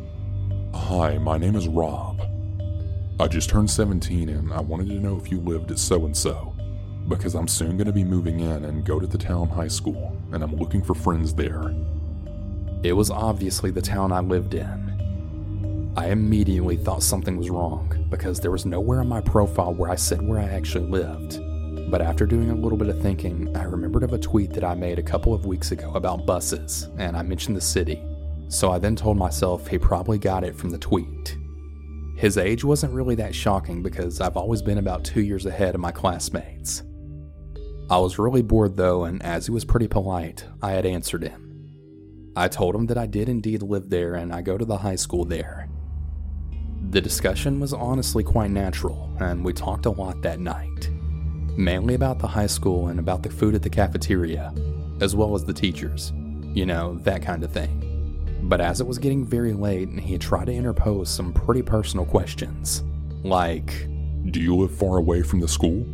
Hi, 0.74 1.16
my 1.16 1.38
name 1.38 1.56
is 1.56 1.68
Rob. 1.68 2.35
I 3.18 3.26
just 3.28 3.48
turned 3.48 3.70
17 3.70 4.28
and 4.28 4.52
I 4.52 4.60
wanted 4.60 4.88
to 4.88 5.00
know 5.00 5.16
if 5.16 5.30
you 5.30 5.40
lived 5.40 5.70
at 5.70 5.78
so 5.78 6.04
and 6.04 6.14
so, 6.14 6.54
because 7.08 7.34
I'm 7.34 7.48
soon 7.48 7.78
going 7.78 7.86
to 7.86 7.92
be 7.92 8.04
moving 8.04 8.40
in 8.40 8.66
and 8.66 8.84
go 8.84 9.00
to 9.00 9.06
the 9.06 9.16
town 9.16 9.48
high 9.48 9.68
school, 9.68 10.14
and 10.32 10.44
I'm 10.44 10.54
looking 10.56 10.82
for 10.82 10.94
friends 10.94 11.32
there. 11.32 11.74
It 12.82 12.92
was 12.92 13.10
obviously 13.10 13.70
the 13.70 13.80
town 13.80 14.12
I 14.12 14.20
lived 14.20 14.52
in. 14.52 15.94
I 15.96 16.08
immediately 16.10 16.76
thought 16.76 17.02
something 17.02 17.38
was 17.38 17.48
wrong 17.48 18.06
because 18.10 18.38
there 18.38 18.50
was 18.50 18.66
nowhere 18.66 19.00
on 19.00 19.08
my 19.08 19.22
profile 19.22 19.72
where 19.72 19.90
I 19.90 19.94
said 19.94 20.20
where 20.20 20.38
I 20.38 20.50
actually 20.50 20.86
lived. 20.86 21.40
But 21.90 22.02
after 22.02 22.26
doing 22.26 22.50
a 22.50 22.54
little 22.54 22.76
bit 22.76 22.90
of 22.90 23.00
thinking, 23.00 23.56
I 23.56 23.62
remembered 23.62 24.02
of 24.02 24.12
a 24.12 24.18
tweet 24.18 24.52
that 24.52 24.64
I 24.64 24.74
made 24.74 24.98
a 24.98 25.02
couple 25.02 25.32
of 25.32 25.46
weeks 25.46 25.72
ago 25.72 25.90
about 25.94 26.26
buses, 26.26 26.88
and 26.98 27.16
I 27.16 27.22
mentioned 27.22 27.56
the 27.56 27.62
city. 27.62 28.04
So 28.48 28.70
I 28.70 28.78
then 28.78 28.94
told 28.94 29.16
myself 29.16 29.68
he 29.68 29.78
probably 29.78 30.18
got 30.18 30.44
it 30.44 30.54
from 30.54 30.68
the 30.68 30.76
tweet. 30.76 31.38
His 32.16 32.38
age 32.38 32.64
wasn't 32.64 32.94
really 32.94 33.14
that 33.16 33.34
shocking 33.34 33.82
because 33.82 34.20
I've 34.20 34.36
always 34.36 34.62
been 34.62 34.78
about 34.78 35.04
two 35.04 35.20
years 35.20 35.44
ahead 35.46 35.74
of 35.74 35.80
my 35.82 35.92
classmates. 35.92 36.82
I 37.90 37.98
was 37.98 38.18
really 38.18 38.42
bored 38.42 38.76
though, 38.76 39.04
and 39.04 39.22
as 39.22 39.46
he 39.46 39.52
was 39.52 39.64
pretty 39.64 39.86
polite, 39.86 40.44
I 40.62 40.72
had 40.72 40.86
answered 40.86 41.22
him. 41.22 41.42
I 42.34 42.48
told 42.48 42.74
him 42.74 42.86
that 42.86 42.98
I 42.98 43.06
did 43.06 43.28
indeed 43.28 43.62
live 43.62 43.90
there 43.90 44.14
and 44.14 44.32
I 44.32 44.42
go 44.42 44.58
to 44.58 44.64
the 44.64 44.78
high 44.78 44.96
school 44.96 45.24
there. 45.24 45.68
The 46.90 47.00
discussion 47.00 47.60
was 47.60 47.72
honestly 47.72 48.24
quite 48.24 48.50
natural, 48.50 49.10
and 49.20 49.44
we 49.44 49.52
talked 49.52 49.86
a 49.86 49.90
lot 49.90 50.22
that 50.22 50.40
night. 50.40 50.90
mainly 51.56 51.94
about 51.94 52.18
the 52.18 52.26
high 52.26 52.46
school 52.46 52.88
and 52.88 53.00
about 53.00 53.22
the 53.22 53.30
food 53.30 53.54
at 53.54 53.62
the 53.62 53.70
cafeteria, 53.70 54.52
as 55.00 55.16
well 55.16 55.34
as 55.34 55.44
the 55.44 55.52
teachers. 55.52 56.12
You 56.54 56.66
know, 56.66 56.96
that 57.02 57.22
kind 57.22 57.42
of 57.44 57.52
thing. 57.52 57.82
But 58.48 58.60
as 58.60 58.80
it 58.80 58.86
was 58.86 58.98
getting 58.98 59.24
very 59.24 59.52
late, 59.52 59.88
he 59.98 60.18
tried 60.18 60.46
to 60.46 60.52
interpose 60.52 61.10
some 61.10 61.32
pretty 61.32 61.62
personal 61.62 62.06
questions. 62.06 62.84
Like, 63.24 63.88
Do 64.30 64.40
you 64.40 64.54
live 64.56 64.70
far 64.70 64.98
away 64.98 65.22
from 65.22 65.40
the 65.40 65.48
school? 65.48 65.84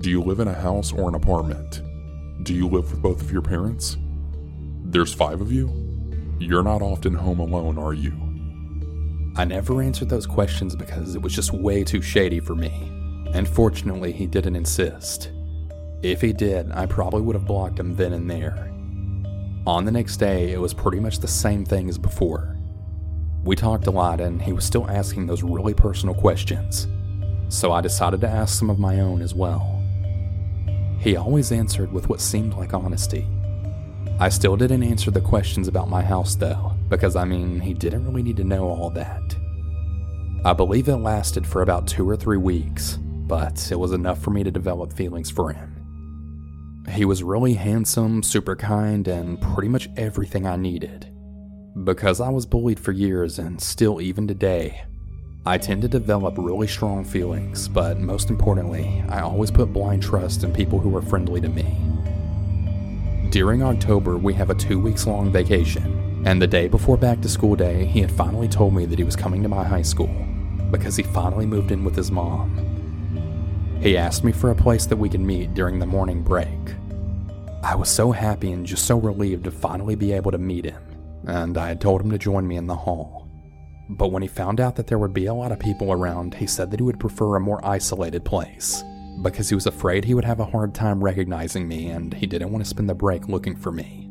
Do 0.00 0.10
you 0.10 0.20
live 0.22 0.40
in 0.40 0.48
a 0.48 0.54
house 0.54 0.92
or 0.92 1.08
an 1.08 1.14
apartment? 1.14 1.82
Do 2.44 2.54
you 2.54 2.66
live 2.66 2.90
with 2.90 3.02
both 3.02 3.20
of 3.20 3.30
your 3.30 3.42
parents? 3.42 3.96
There's 4.84 5.14
five 5.14 5.40
of 5.40 5.52
you? 5.52 5.70
You're 6.40 6.64
not 6.64 6.82
often 6.82 7.14
home 7.14 7.38
alone, 7.38 7.78
are 7.78 7.92
you? 7.92 8.12
I 9.36 9.44
never 9.44 9.80
answered 9.80 10.08
those 10.08 10.26
questions 10.26 10.74
because 10.74 11.14
it 11.14 11.22
was 11.22 11.34
just 11.34 11.52
way 11.52 11.84
too 11.84 12.02
shady 12.02 12.40
for 12.40 12.56
me. 12.56 12.72
And 13.32 13.46
fortunately, 13.46 14.10
he 14.10 14.26
didn't 14.26 14.56
insist. 14.56 15.30
If 16.02 16.20
he 16.20 16.32
did, 16.32 16.72
I 16.72 16.86
probably 16.86 17.20
would 17.20 17.36
have 17.36 17.46
blocked 17.46 17.78
him 17.78 17.94
then 17.94 18.12
and 18.12 18.28
there. 18.28 18.69
On 19.66 19.84
the 19.84 19.92
next 19.92 20.16
day, 20.16 20.52
it 20.52 20.60
was 20.60 20.72
pretty 20.72 21.00
much 21.00 21.18
the 21.18 21.28
same 21.28 21.64
thing 21.64 21.88
as 21.88 21.98
before. 21.98 22.56
We 23.44 23.56
talked 23.56 23.86
a 23.86 23.90
lot, 23.90 24.20
and 24.20 24.40
he 24.40 24.52
was 24.52 24.64
still 24.64 24.88
asking 24.88 25.26
those 25.26 25.42
really 25.42 25.74
personal 25.74 26.14
questions. 26.14 26.88
So 27.48 27.72
I 27.72 27.80
decided 27.80 28.20
to 28.22 28.28
ask 28.28 28.58
some 28.58 28.70
of 28.70 28.78
my 28.78 29.00
own 29.00 29.20
as 29.22 29.34
well. 29.34 29.82
He 30.98 31.16
always 31.16 31.52
answered 31.52 31.92
with 31.92 32.08
what 32.08 32.20
seemed 32.20 32.54
like 32.54 32.74
honesty. 32.74 33.26
I 34.18 34.28
still 34.28 34.56
didn't 34.56 34.82
answer 34.82 35.10
the 35.10 35.20
questions 35.20 35.66
about 35.66 35.88
my 35.88 36.02
house 36.02 36.34
though, 36.34 36.72
because 36.88 37.16
I 37.16 37.24
mean, 37.24 37.58
he 37.58 37.72
didn't 37.72 38.06
really 38.06 38.22
need 38.22 38.36
to 38.36 38.44
know 38.44 38.68
all 38.68 38.90
that. 38.90 39.36
I 40.44 40.52
believe 40.52 40.88
it 40.88 40.96
lasted 40.96 41.46
for 41.46 41.62
about 41.62 41.86
two 41.86 42.08
or 42.08 42.16
three 42.16 42.36
weeks, 42.36 42.98
but 43.00 43.70
it 43.70 43.78
was 43.78 43.92
enough 43.92 44.22
for 44.22 44.30
me 44.30 44.42
to 44.44 44.50
develop 44.50 44.92
feelings 44.92 45.30
for 45.30 45.52
him. 45.52 45.79
He 46.88 47.04
was 47.04 47.22
really 47.22 47.54
handsome, 47.54 48.22
super 48.22 48.56
kind, 48.56 49.06
and 49.06 49.40
pretty 49.40 49.68
much 49.68 49.88
everything 49.96 50.46
I 50.46 50.56
needed. 50.56 51.12
Because 51.84 52.20
I 52.20 52.30
was 52.30 52.46
bullied 52.46 52.80
for 52.80 52.92
years 52.92 53.38
and 53.38 53.60
still 53.60 54.00
even 54.00 54.26
today, 54.26 54.84
I 55.46 55.56
tend 55.58 55.82
to 55.82 55.88
develop 55.88 56.34
really 56.36 56.66
strong 56.66 57.04
feelings, 57.04 57.68
but 57.68 57.98
most 57.98 58.28
importantly, 58.28 59.02
I 59.08 59.20
always 59.20 59.50
put 59.50 59.72
blind 59.72 60.02
trust 60.02 60.42
in 60.42 60.52
people 60.52 60.78
who 60.78 60.94
are 60.96 61.02
friendly 61.02 61.40
to 61.40 61.48
me. 61.48 61.76
During 63.30 63.62
October, 63.62 64.16
we 64.16 64.34
have 64.34 64.50
a 64.50 64.54
two 64.54 64.80
weeks 64.80 65.06
long 65.06 65.30
vacation, 65.30 66.22
and 66.26 66.42
the 66.42 66.46
day 66.46 66.66
before 66.66 66.96
back 66.96 67.20
to 67.20 67.28
school 67.28 67.56
day, 67.56 67.86
he 67.86 68.00
had 68.00 68.10
finally 68.10 68.48
told 68.48 68.74
me 68.74 68.84
that 68.86 68.98
he 68.98 69.04
was 69.04 69.16
coming 69.16 69.42
to 69.42 69.48
my 69.48 69.64
high 69.64 69.82
school 69.82 70.14
because 70.70 70.96
he 70.96 71.02
finally 71.02 71.46
moved 71.46 71.70
in 71.70 71.84
with 71.84 71.96
his 71.96 72.10
mom. 72.10 72.69
He 73.80 73.96
asked 73.96 74.24
me 74.24 74.32
for 74.32 74.50
a 74.50 74.54
place 74.54 74.84
that 74.84 74.96
we 74.96 75.08
could 75.08 75.22
meet 75.22 75.54
during 75.54 75.78
the 75.78 75.86
morning 75.86 76.22
break. 76.22 76.58
I 77.62 77.74
was 77.74 77.88
so 77.88 78.12
happy 78.12 78.52
and 78.52 78.66
just 78.66 78.86
so 78.86 78.98
relieved 78.98 79.44
to 79.44 79.50
finally 79.50 79.94
be 79.94 80.12
able 80.12 80.30
to 80.32 80.38
meet 80.38 80.66
him, 80.66 80.82
and 81.26 81.56
I 81.56 81.68
had 81.68 81.80
told 81.80 82.02
him 82.02 82.10
to 82.10 82.18
join 82.18 82.46
me 82.46 82.56
in 82.56 82.66
the 82.66 82.76
hall. 82.76 83.26
But 83.88 84.12
when 84.12 84.20
he 84.20 84.28
found 84.28 84.60
out 84.60 84.76
that 84.76 84.86
there 84.86 84.98
would 84.98 85.14
be 85.14 85.26
a 85.26 85.34
lot 85.34 85.50
of 85.50 85.58
people 85.58 85.92
around, 85.92 86.34
he 86.34 86.46
said 86.46 86.70
that 86.70 86.80
he 86.80 86.84
would 86.84 87.00
prefer 87.00 87.36
a 87.36 87.40
more 87.40 87.64
isolated 87.64 88.22
place 88.22 88.84
because 89.22 89.48
he 89.48 89.54
was 89.54 89.66
afraid 89.66 90.04
he 90.04 90.14
would 90.14 90.26
have 90.26 90.40
a 90.40 90.44
hard 90.44 90.74
time 90.74 91.02
recognizing 91.02 91.66
me 91.66 91.88
and 91.88 92.12
he 92.14 92.26
didn't 92.26 92.52
want 92.52 92.62
to 92.62 92.68
spend 92.68 92.88
the 92.88 92.94
break 92.94 93.28
looking 93.28 93.56
for 93.56 93.72
me. 93.72 94.10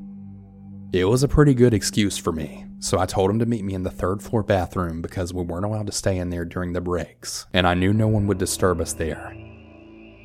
It 0.93 1.05
was 1.05 1.21
a 1.21 1.27
pretty 1.27 1.53
good 1.53 1.75
excuse 1.75 2.17
for 2.17 2.31
me, 2.31 2.65
so 2.79 2.97
I 2.97 3.05
told 3.05 3.29
him 3.29 3.37
to 3.37 3.45
meet 3.45 3.63
me 3.63 3.75
in 3.75 3.83
the 3.83 3.91
third 3.91 4.23
floor 4.23 4.41
bathroom 4.41 5.03
because 5.03 5.31
we 5.31 5.43
weren't 5.43 5.65
allowed 5.65 5.85
to 5.85 5.93
stay 5.93 6.17
in 6.17 6.31
there 6.31 6.45
during 6.45 6.73
the 6.73 6.81
breaks, 6.81 7.45
and 7.53 7.67
I 7.67 7.75
knew 7.75 7.93
no 7.93 8.07
one 8.07 8.25
would 8.25 8.39
disturb 8.39 8.81
us 8.81 8.93
there. 8.93 9.31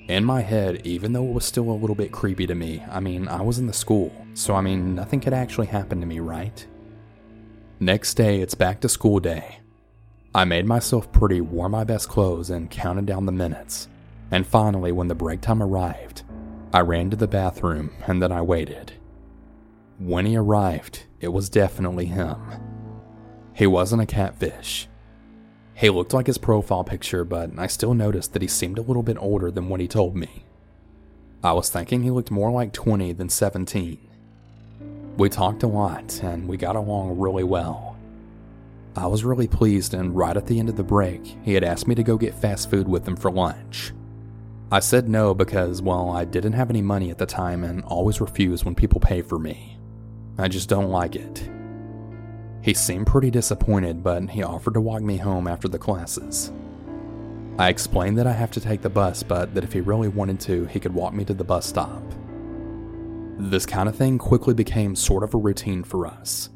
In 0.08 0.24
my 0.24 0.42
head, 0.42 0.86
even 0.86 1.12
though 1.12 1.26
it 1.26 1.32
was 1.32 1.46
still 1.46 1.70
a 1.70 1.72
little 1.72 1.96
bit 1.96 2.12
creepy 2.12 2.46
to 2.46 2.54
me, 2.54 2.82
I 2.90 3.00
mean, 3.00 3.26
I 3.26 3.40
was 3.40 3.58
in 3.58 3.66
the 3.66 3.72
school, 3.72 4.12
so 4.34 4.54
I 4.54 4.60
mean, 4.60 4.94
nothing 4.94 5.20
could 5.20 5.32
actually 5.32 5.66
happen 5.66 6.00
to 6.00 6.06
me, 6.06 6.20
right? 6.20 6.66
Next 7.80 8.14
day, 8.14 8.40
it's 8.40 8.54
back 8.54 8.80
to 8.80 8.88
school 8.88 9.18
day. 9.18 9.60
I 10.34 10.44
made 10.44 10.66
myself 10.66 11.10
pretty, 11.10 11.40
wore 11.40 11.68
my 11.68 11.84
best 11.84 12.08
clothes, 12.08 12.50
and 12.50 12.70
counted 12.70 13.06
down 13.06 13.24
the 13.24 13.32
minutes. 13.32 13.88
And 14.30 14.46
finally, 14.46 14.92
when 14.92 15.08
the 15.08 15.14
break 15.14 15.40
time 15.40 15.62
arrived, 15.62 16.22
I 16.72 16.80
ran 16.80 17.08
to 17.10 17.16
the 17.16 17.28
bathroom 17.28 17.92
and 18.06 18.20
then 18.20 18.32
I 18.32 18.42
waited. 18.42 18.94
When 19.98 20.26
he 20.26 20.36
arrived, 20.36 21.04
it 21.20 21.28
was 21.28 21.48
definitely 21.48 22.06
him. 22.06 22.36
He 23.54 23.66
wasn't 23.66 24.02
a 24.02 24.06
catfish. 24.06 24.88
He 25.74 25.90
looked 25.90 26.12
like 26.14 26.26
his 26.26 26.38
profile 26.38 26.84
picture, 26.84 27.24
but 27.24 27.50
I 27.58 27.66
still 27.66 27.94
noticed 27.94 28.32
that 28.32 28.42
he 28.42 28.48
seemed 28.48 28.78
a 28.78 28.82
little 28.82 29.02
bit 29.02 29.16
older 29.18 29.50
than 29.50 29.68
what 29.68 29.80
he 29.80 29.88
told 29.88 30.14
me. 30.14 30.44
I 31.42 31.52
was 31.52 31.68
thinking 31.68 32.02
he 32.02 32.10
looked 32.10 32.30
more 32.30 32.50
like 32.50 32.72
20 32.72 33.12
than 33.12 33.28
17. 33.28 33.98
We 35.16 35.28
talked 35.28 35.62
a 35.62 35.66
lot 35.66 36.20
and 36.22 36.48
we 36.48 36.56
got 36.56 36.76
along 36.76 37.18
really 37.18 37.44
well. 37.44 37.96
I 38.96 39.08
was 39.08 39.24
really 39.24 39.48
pleased, 39.48 39.92
and 39.92 40.14
right 40.14 40.36
at 40.36 40.46
the 40.46 40.60
end 40.60 40.68
of 40.68 40.76
the 40.76 40.84
break, 40.84 41.36
he 41.42 41.54
had 41.54 41.64
asked 41.64 41.88
me 41.88 41.96
to 41.96 42.04
go 42.04 42.16
get 42.16 42.34
fast 42.34 42.70
food 42.70 42.86
with 42.86 43.06
him 43.06 43.16
for 43.16 43.30
lunch. 43.30 43.92
I 44.70 44.78
said 44.78 45.08
no 45.08 45.34
because, 45.34 45.82
well, 45.82 46.10
I 46.10 46.24
didn't 46.24 46.52
have 46.52 46.70
any 46.70 46.82
money 46.82 47.10
at 47.10 47.18
the 47.18 47.26
time 47.26 47.64
and 47.64 47.82
always 47.84 48.20
refuse 48.20 48.64
when 48.64 48.76
people 48.76 49.00
pay 49.00 49.20
for 49.20 49.38
me. 49.38 49.78
I 50.38 50.46
just 50.46 50.68
don't 50.68 50.90
like 50.90 51.16
it. 51.16 51.48
He 52.64 52.72
seemed 52.72 53.06
pretty 53.06 53.30
disappointed, 53.30 54.02
but 54.02 54.30
he 54.30 54.42
offered 54.42 54.72
to 54.72 54.80
walk 54.80 55.02
me 55.02 55.18
home 55.18 55.46
after 55.46 55.68
the 55.68 55.78
classes. 55.78 56.50
I 57.58 57.68
explained 57.68 58.16
that 58.16 58.26
I 58.26 58.32
have 58.32 58.52
to 58.52 58.60
take 58.60 58.80
the 58.80 58.88
bus, 58.88 59.22
but 59.22 59.54
that 59.54 59.64
if 59.64 59.74
he 59.74 59.82
really 59.82 60.08
wanted 60.08 60.40
to, 60.40 60.64
he 60.64 60.80
could 60.80 60.94
walk 60.94 61.12
me 61.12 61.26
to 61.26 61.34
the 61.34 61.44
bus 61.44 61.66
stop. 61.66 62.02
This 63.36 63.66
kind 63.66 63.86
of 63.86 63.96
thing 63.96 64.16
quickly 64.16 64.54
became 64.54 64.96
sort 64.96 65.24
of 65.24 65.34
a 65.34 65.38
routine 65.38 65.84
for 65.84 66.06
us. 66.06 66.48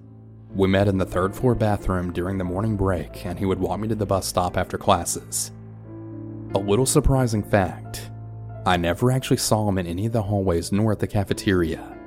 We 0.54 0.66
met 0.66 0.88
in 0.88 0.96
the 0.96 1.04
third 1.04 1.36
floor 1.36 1.54
bathroom 1.54 2.14
during 2.14 2.38
the 2.38 2.44
morning 2.44 2.78
break, 2.78 3.26
and 3.26 3.38
he 3.38 3.44
would 3.44 3.60
walk 3.60 3.78
me 3.78 3.88
to 3.88 3.94
the 3.94 4.06
bus 4.06 4.26
stop 4.26 4.56
after 4.56 4.78
classes. 4.78 5.52
A 6.54 6.58
little 6.58 6.86
surprising 6.86 7.42
fact 7.42 8.10
I 8.64 8.78
never 8.78 9.10
actually 9.10 9.36
saw 9.36 9.68
him 9.68 9.76
in 9.76 9.86
any 9.86 10.06
of 10.06 10.12
the 10.12 10.22
hallways 10.22 10.72
nor 10.72 10.92
at 10.92 11.00
the 11.00 11.06
cafeteria. 11.06 11.97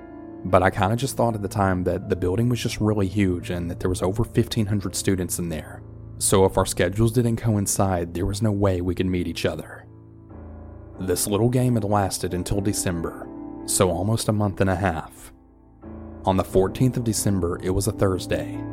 But 0.46 0.64
I 0.64 0.70
kind 0.70 0.92
of 0.92 1.00
just 1.00 1.16
thought 1.16 1.36
at 1.36 1.42
the 1.42 1.48
time 1.48 1.84
that 1.84 2.10
the 2.10 2.16
building 2.16 2.50
was 2.50 2.60
just 2.60 2.82
really 2.82 3.08
huge 3.08 3.50
and 3.50 3.70
that 3.70 3.80
there 3.80 3.90
was 3.90 4.02
over 4.02 4.24
1,500 4.24 4.96
students 4.96 5.38
in 5.40 5.50
there. 5.50 5.82
So 6.18 6.46
if 6.46 6.58
our 6.58 6.66
schedules 6.66 7.12
didn't 7.12 7.38
coincide, 7.38 8.14
there 8.14 8.26
was 8.26 8.42
no 8.42 8.52
way 8.52 8.82
we 8.82 8.96
could 8.96 9.06
meet 9.06 9.28
each 9.28 9.46
other. 9.46 9.86
This 11.00 11.28
little 11.28 11.50
game 11.50 11.76
had 11.76 11.84
lasted 11.84 12.34
until 12.34 12.62
December, 12.62 13.28
so 13.66 13.90
almost 13.90 14.28
a 14.28 14.34
month 14.34 14.62
and 14.62 14.70
a 14.70 14.76
half. 14.76 15.32
On 16.26 16.38
the 16.38 16.44
14th 16.44 16.98
of 16.98 17.04
December, 17.04 17.60
it 17.64 17.72
was 17.72 17.88
a 17.88 17.92
Thursday. 17.92 18.64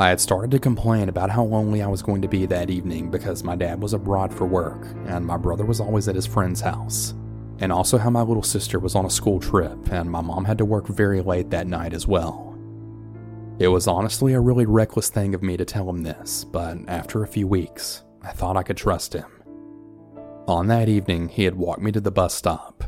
I 0.00 0.08
had 0.08 0.20
started 0.20 0.50
to 0.52 0.58
complain 0.58 1.08
about 1.08 1.28
how 1.28 1.44
lonely 1.44 1.82
I 1.82 1.88
was 1.88 2.02
going 2.02 2.22
to 2.22 2.28
be 2.28 2.46
that 2.46 2.70
evening 2.70 3.10
because 3.10 3.44
my 3.44 3.56
dad 3.56 3.82
was 3.82 3.92
abroad 3.92 4.32
for 4.32 4.46
work 4.46 4.86
and 5.06 5.26
my 5.26 5.36
brother 5.36 5.66
was 5.66 5.80
always 5.80 6.08
at 6.08 6.14
his 6.14 6.26
friend's 6.26 6.60
house, 6.60 7.14
and 7.58 7.72
also 7.72 7.98
how 7.98 8.10
my 8.10 8.22
little 8.22 8.42
sister 8.42 8.78
was 8.78 8.94
on 8.94 9.04
a 9.04 9.10
school 9.10 9.40
trip 9.40 9.92
and 9.92 10.10
my 10.10 10.20
mom 10.20 10.44
had 10.44 10.58
to 10.58 10.64
work 10.64 10.86
very 10.86 11.20
late 11.20 11.50
that 11.50 11.66
night 11.66 11.92
as 11.92 12.06
well. 12.06 12.56
It 13.58 13.68
was 13.68 13.86
honestly 13.86 14.34
a 14.34 14.40
really 14.40 14.66
reckless 14.66 15.08
thing 15.08 15.34
of 15.34 15.42
me 15.42 15.56
to 15.56 15.64
tell 15.64 15.88
him 15.88 16.02
this, 16.02 16.44
but 16.44 16.78
after 16.86 17.22
a 17.22 17.28
few 17.28 17.46
weeks, 17.46 18.04
I 18.22 18.30
thought 18.30 18.56
I 18.56 18.62
could 18.62 18.76
trust 18.76 19.12
him. 19.14 19.42
On 20.46 20.68
that 20.68 20.88
evening, 20.88 21.28
he 21.28 21.44
had 21.44 21.56
walked 21.56 21.82
me 21.82 21.92
to 21.92 22.00
the 22.00 22.10
bus 22.10 22.34
stop 22.34 22.84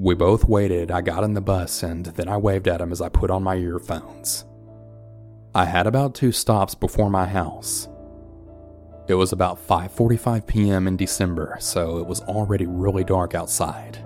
we 0.00 0.14
both 0.14 0.44
waited, 0.44 0.92
I 0.92 1.00
got 1.00 1.24
in 1.24 1.34
the 1.34 1.40
bus, 1.40 1.82
and 1.82 2.06
then 2.06 2.28
I 2.28 2.36
waved 2.36 2.68
at 2.68 2.80
him 2.80 2.92
as 2.92 3.00
I 3.00 3.08
put 3.08 3.32
on 3.32 3.42
my 3.42 3.56
earphones. 3.56 4.44
I 5.56 5.64
had 5.64 5.88
about 5.88 6.14
two 6.14 6.30
stops 6.30 6.76
before 6.76 7.10
my 7.10 7.26
house. 7.26 7.88
It 9.08 9.14
was 9.14 9.32
about 9.32 9.58
5:45 9.66 10.46
p.m. 10.46 10.86
in 10.86 10.96
December, 10.98 11.56
so 11.60 11.96
it 11.96 12.06
was 12.06 12.20
already 12.22 12.66
really 12.66 13.04
dark 13.04 13.34
outside. 13.34 13.98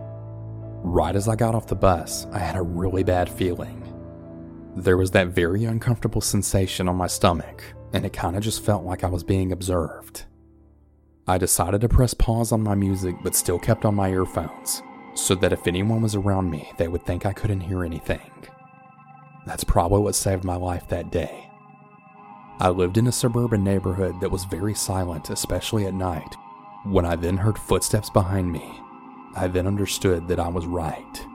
Right 0.85 1.17
as 1.17 1.27
I 1.27 1.35
got 1.35 1.57
off 1.57 1.67
the 1.67 1.75
bus, 1.75 2.27
I 2.33 2.39
had 2.39 2.55
a 2.55 2.63
really 2.63 3.03
bad 3.03 3.29
feeling. 3.29 3.81
There 4.77 4.97
was 4.97 5.11
that 5.11 5.29
very 5.29 5.65
uncomfortable 5.65 6.21
sensation 6.21 6.89
on 6.89 6.97
my 6.97 7.09
stomach, 7.09 7.65
and 7.93 8.07
it 8.07 8.13
kind 8.13 8.37
of 8.37 8.45
just 8.45 8.65
felt 8.65 8.85
like 8.85 9.03
I 9.03 9.09
was 9.09 9.25
being 9.25 9.51
observed. 9.51 10.25
I 11.27 11.37
decided 11.37 11.81
to 11.81 11.89
press 11.89 12.15
pause 12.15 12.53
on 12.53 12.63
my 12.63 12.75
music 12.77 13.17
but 13.25 13.35
still 13.35 13.59
kept 13.59 13.85
on 13.85 13.95
my 13.95 14.11
earphones 14.11 14.83
so 15.15 15.35
that 15.37 15.53
if 15.53 15.67
anyone 15.67 16.03
was 16.03 16.15
around 16.15 16.51
me, 16.51 16.71
they 16.79 16.89
would 16.89 17.05
think 17.05 17.27
I 17.27 17.33
couldn't 17.33 17.61
hear 17.61 17.85
anything. 17.85 18.31
That's 19.47 19.65
probably 19.65 20.01
what 20.01 20.15
saved 20.15 20.45
my 20.45 20.57
life 20.57 20.89
that 20.89 21.11
day. 21.11 21.52
I 22.63 22.69
lived 22.69 22.97
in 22.97 23.09
a 23.09 23.13
suburban 23.13 23.65
neighborhood 23.65 24.21
that 24.21 24.31
was 24.31 24.45
very 24.45 24.73
silent, 24.73 25.31
especially 25.31 25.85
at 25.87 25.95
night. 25.95 26.37
When 26.85 27.05
I 27.05 27.17
then 27.17 27.37
heard 27.37 27.59
footsteps 27.59 28.09
behind 28.09 28.53
me, 28.53 28.79
I 29.35 29.49
then 29.49 29.67
understood 29.67 30.29
that 30.29 30.39
I 30.39 30.47
was 30.47 30.65
right. 30.67 31.27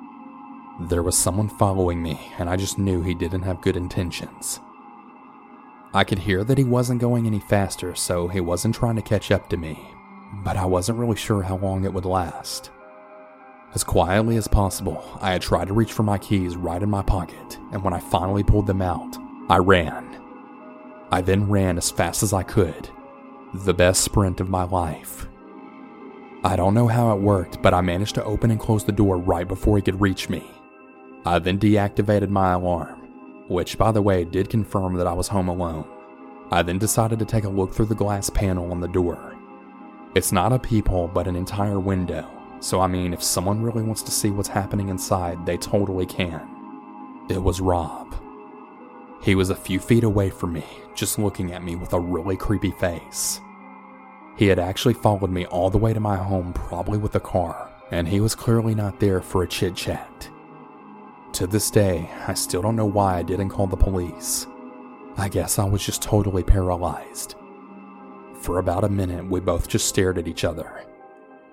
There 0.80 1.04
was 1.04 1.18
someone 1.18 1.50
following 1.50 2.02
me, 2.02 2.32
and 2.40 2.50
I 2.50 2.56
just 2.56 2.80
knew 2.80 3.02
he 3.02 3.14
didn't 3.14 3.42
have 3.42 3.60
good 3.60 3.76
intentions. 3.76 4.62
I 5.94 6.06
could 6.06 6.20
hear 6.20 6.46
that 6.46 6.58
he 6.58 6.64
wasn't 6.64 7.02
going 7.02 7.28
any 7.28 7.42
faster, 7.42 7.94
so 7.94 8.30
he 8.30 8.40
wasn't 8.40 8.76
trying 8.76 8.96
to 8.96 9.02
catch 9.02 9.30
up 9.30 9.50
to 9.50 9.58
me, 9.58 9.78
but 10.46 10.56
I 10.56 10.64
wasn't 10.64 10.98
really 10.98 11.18
sure 11.18 11.42
how 11.42 11.58
long 11.58 11.84
it 11.84 11.94
would 11.94 12.06
last. 12.06 12.72
As 13.76 13.84
quietly 13.84 14.38
as 14.38 14.48
possible, 14.48 15.04
I 15.20 15.34
had 15.34 15.42
tried 15.42 15.68
to 15.68 15.74
reach 15.74 15.92
for 15.92 16.04
my 16.04 16.20
keys 16.20 16.56
right 16.56 16.82
in 16.82 16.90
my 16.90 17.04
pocket, 17.04 17.58
and 17.74 17.84
when 17.84 17.94
I 17.94 18.00
finally 18.00 18.44
pulled 18.44 18.68
them 18.68 18.82
out, 18.82 19.18
I 19.50 19.58
ran. 19.58 20.07
I 21.12 21.22
then 21.22 21.50
ran 21.50 21.78
as 21.78 21.90
fast 21.90 22.24
as 22.24 22.34
I 22.34 22.44
could. 22.44 22.90
The 23.54 23.74
best 23.74 24.04
sprint 24.04 24.42
of 24.42 24.50
my 24.50 24.64
life. 24.64 25.28
I 26.44 26.56
don't 26.56 26.74
know 26.74 26.88
how 26.88 27.16
it 27.16 27.22
worked, 27.22 27.62
but 27.62 27.74
I 27.74 27.82
managed 27.82 28.16
to 28.16 28.24
open 28.24 28.52
and 28.52 28.60
close 28.60 28.84
the 28.84 28.92
door 28.92 29.18
right 29.18 29.48
before 29.48 29.78
he 29.78 29.82
could 29.82 30.02
reach 30.02 30.30
me. 30.30 30.44
I 31.26 31.40
then 31.40 31.60
deactivated 31.60 32.30
my 32.30 32.54
alarm, 32.54 33.02
which, 33.48 33.78
by 33.78 33.92
the 33.92 34.02
way, 34.02 34.24
did 34.24 34.50
confirm 34.50 34.96
that 34.96 35.08
I 35.08 35.14
was 35.14 35.28
home 35.28 35.48
alone. 35.48 35.88
I 36.52 36.62
then 36.62 36.78
decided 36.78 37.20
to 37.20 37.26
take 37.26 37.44
a 37.44 37.50
look 37.50 37.74
through 37.74 37.88
the 37.88 37.96
glass 37.96 38.30
panel 38.30 38.72
on 38.72 38.80
the 38.80 38.88
door. 38.88 39.36
It's 40.16 40.32
not 40.32 40.54
a 40.54 40.60
peephole, 40.60 41.08
but 41.08 41.28
an 41.28 41.36
entire 41.36 41.80
window, 41.80 42.30
so 42.60 42.80
I 42.82 42.88
mean, 42.88 43.14
if 43.14 43.22
someone 43.24 43.62
really 43.62 43.84
wants 43.84 44.02
to 44.04 44.12
see 44.12 44.30
what's 44.30 44.48
happening 44.48 44.90
inside, 44.90 45.46
they 45.46 45.58
totally 45.58 46.06
can. 46.06 47.26
It 47.30 47.42
was 47.42 47.62
Rob. 47.62 48.16
He 49.22 49.36
was 49.36 49.50
a 49.50 49.56
few 49.56 49.80
feet 49.80 50.04
away 50.04 50.30
from 50.30 50.54
me, 50.54 50.66
just 50.96 51.20
looking 51.20 51.54
at 51.54 51.64
me 51.64 51.76
with 51.76 51.94
a 51.94 52.00
really 52.00 52.38
creepy 52.38 52.72
face. 52.72 53.42
He 54.38 54.48
had 54.48 54.60
actually 54.60 54.94
followed 54.94 55.32
me 55.32 55.46
all 55.48 55.70
the 55.70 55.78
way 55.78 55.94
to 55.94 56.00
my 56.00 56.16
home, 56.16 56.54
probably 56.54 56.98
with 56.98 57.16
a 57.16 57.20
car, 57.20 57.70
and 57.92 58.08
he 58.08 58.20
was 58.20 58.36
clearly 58.36 58.76
not 58.76 59.00
there 59.00 59.22
for 59.22 59.44
a 59.44 59.48
chit 59.48 59.76
chat. 59.76 60.30
To 61.34 61.48
this 61.48 61.70
day, 61.72 62.10
I 62.28 62.34
still 62.36 62.62
don't 62.62 62.76
know 62.76 62.86
why 62.86 63.18
I 63.18 63.24
didn't 63.24 63.50
call 63.50 63.68
the 63.68 63.76
police. 63.76 64.48
I 65.18 65.30
guess 65.30 65.58
I 65.58 65.66
was 65.66 65.84
just 65.84 66.02
totally 66.02 66.44
paralyzed. 66.44 67.36
For 68.42 68.60
about 68.60 68.84
a 68.84 68.90
minute, 68.90 69.28
we 69.28 69.40
both 69.40 69.68
just 69.68 69.88
stared 69.88 70.20
at 70.20 70.28
each 70.28 70.44
other. 70.44 70.84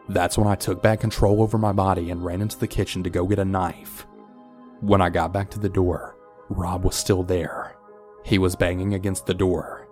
That's 0.09 0.37
when 0.37 0.47
I 0.47 0.55
took 0.55 0.83
back 0.83 1.01
control 1.01 1.43
over 1.43 1.57
my 1.57 1.73
body 1.73 2.11
and 2.11 2.23
ran 2.23 2.43
into 2.43 2.59
the 2.59 2.69
kitchen 2.69 3.03
to 3.03 3.11
go 3.11 3.27
get 3.27 3.39
a 3.39 3.45
knife. 3.45 4.07
When 4.81 5.01
I 5.01 5.09
got 5.09 5.33
back 5.33 5.51
to 5.51 5.59
the 5.59 5.71
door, 5.71 6.14
Rob 6.49 6.85
was 6.85 6.95
still 6.95 7.23
there. 7.23 7.77
He 8.25 8.39
was 8.39 8.57
banging 8.57 8.95
against 8.95 9.27
the 9.27 9.35
door. 9.35 9.89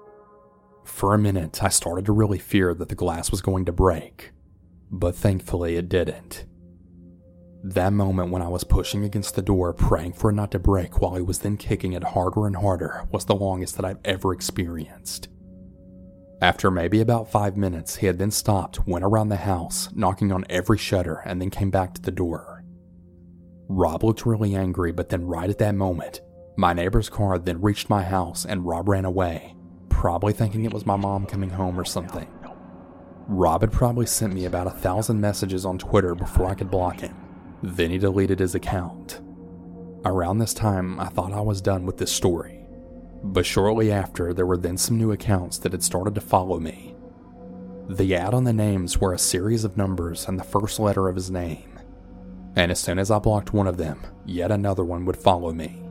For 0.85 1.15
a 1.15 1.19
minute, 1.19 1.63
I 1.63 1.69
started 1.69 2.07
to 2.07 2.13
really 2.13 2.39
fear 2.39 2.75
that 2.75 2.89
the 2.89 2.95
glass 2.95 3.31
was 3.31 3.41
going 3.41 3.65
to 3.67 3.73
break, 3.73 4.33
but 4.91 5.15
thankfully 5.15 5.77
it 5.77 5.89
didn't. 5.89 6.47
That 7.65 7.93
moment 7.93 8.31
when 8.33 8.43
I 8.43 8.49
was 8.49 8.65
pushing 8.65 9.05
against 9.05 9.37
the 9.37 9.43
door, 9.43 9.73
praying 9.73 10.15
for 10.15 10.31
it 10.31 10.35
not 10.35 10.51
to 10.51 10.59
break 10.59 11.01
while 11.01 11.15
he 11.15 11.23
was 11.23 11.39
then 11.39 11.57
kicking 11.57 11.93
it 11.93 12.03
harder 12.03 12.47
and 12.47 12.57
harder, 12.57 13.07
was 13.13 13.25
the 13.25 13.37
longest 13.37 13.77
that 13.77 13.85
I've 13.85 14.01
ever 14.05 14.33
experienced. 14.33 15.29
After 16.41 16.73
maybe 16.73 17.01
about 17.01 17.31
five 17.31 17.57
minutes, 17.57 17.97
he 17.97 18.07
had 18.07 18.19
then 18.19 18.33
stopped, 18.33 18.85
went 18.89 19.05
around 19.05 19.29
the 19.29 19.37
house, 19.37 19.89
knocking 19.95 20.33
on 20.33 20.45
every 20.51 20.77
shutter, 20.77 21.23
and 21.25 21.41
then 21.41 21.51
came 21.51 21.71
back 21.71 21.95
to 21.95 22.03
the 22.03 22.11
door. 22.11 22.65
Rob 23.69 24.03
looked 24.03 24.27
really 24.27 24.57
angry, 24.57 24.91
but 24.91 25.09
then 25.09 25.25
right 25.25 25.49
at 25.49 25.59
that 25.59 25.77
moment, 25.77 26.21
my 26.57 26.73
neighbor's 26.73 27.09
car 27.09 27.39
then 27.39 27.61
reached 27.61 27.89
my 27.89 28.03
house 28.03 28.45
and 28.45 28.67
Rob 28.67 28.89
ran 28.89 29.05
away, 29.05 29.55
probably 29.89 30.33
thinking 30.33 30.65
it 30.65 30.73
was 30.73 30.87
my 30.87 30.97
mom 30.97 31.27
coming 31.27 31.51
home 31.51 31.79
or 31.79 31.85
something. 31.85 32.29
Rob 33.29 33.63
had 33.63 33.73
probably 33.73 34.07
sent 34.07 34.35
me 34.35 34.45
about 34.45 34.67
a 34.67 34.71
thousand 34.71 35.21
messages 35.21 35.65
on 35.65 35.79
Twitter 35.79 36.15
before 36.15 36.49
I 36.49 36.55
could 36.55 36.71
block 36.71 37.01
him. 37.01 37.17
Then 37.63 37.91
he 37.91 37.99
deleted 37.99 38.41
his 38.41 38.55
account. 38.55 39.21
Around 40.05 40.39
this 40.39 40.53
time, 40.53 40.99
I 40.99 41.07
thought 41.07 41.33
I 41.33 41.41
was 41.41 41.61
done 41.61 41.87
with 41.87 41.99
this 41.99 42.11
story. 42.11 42.67
But 43.23 43.47
shortly 43.47 43.93
after, 43.93 44.35
there 44.35 44.47
were 44.47 44.57
then 44.57 44.77
some 44.77 44.99
new 44.99 45.13
accounts 45.13 45.59
that 45.59 45.73
had 45.73 45.85
started 45.85 46.15
to 46.17 46.21
follow 46.21 46.59
me. 46.59 46.97
The 47.89 48.15
ad 48.17 48.35
on 48.35 48.45
the 48.45 48.53
names 48.53 49.01
were 49.01 49.13
a 49.13 49.19
series 49.19 49.65
of 49.65 49.77
numbers 49.77 50.27
and 50.27 50.39
the 50.39 50.45
first 50.45 50.81
letter 50.81 51.09
of 51.09 51.15
his 51.15 51.31
name. 51.31 51.79
And 52.57 52.73
as 52.73 52.81
soon 52.81 52.99
as 52.99 53.11
I 53.11 53.19
blocked 53.21 53.53
one 53.53 53.67
of 53.67 53.77
them, 53.77 54.01
yet 54.27 54.51
another 54.51 54.85
one 54.85 55.05
would 55.05 55.17
follow 55.17 55.53
me. 55.53 55.83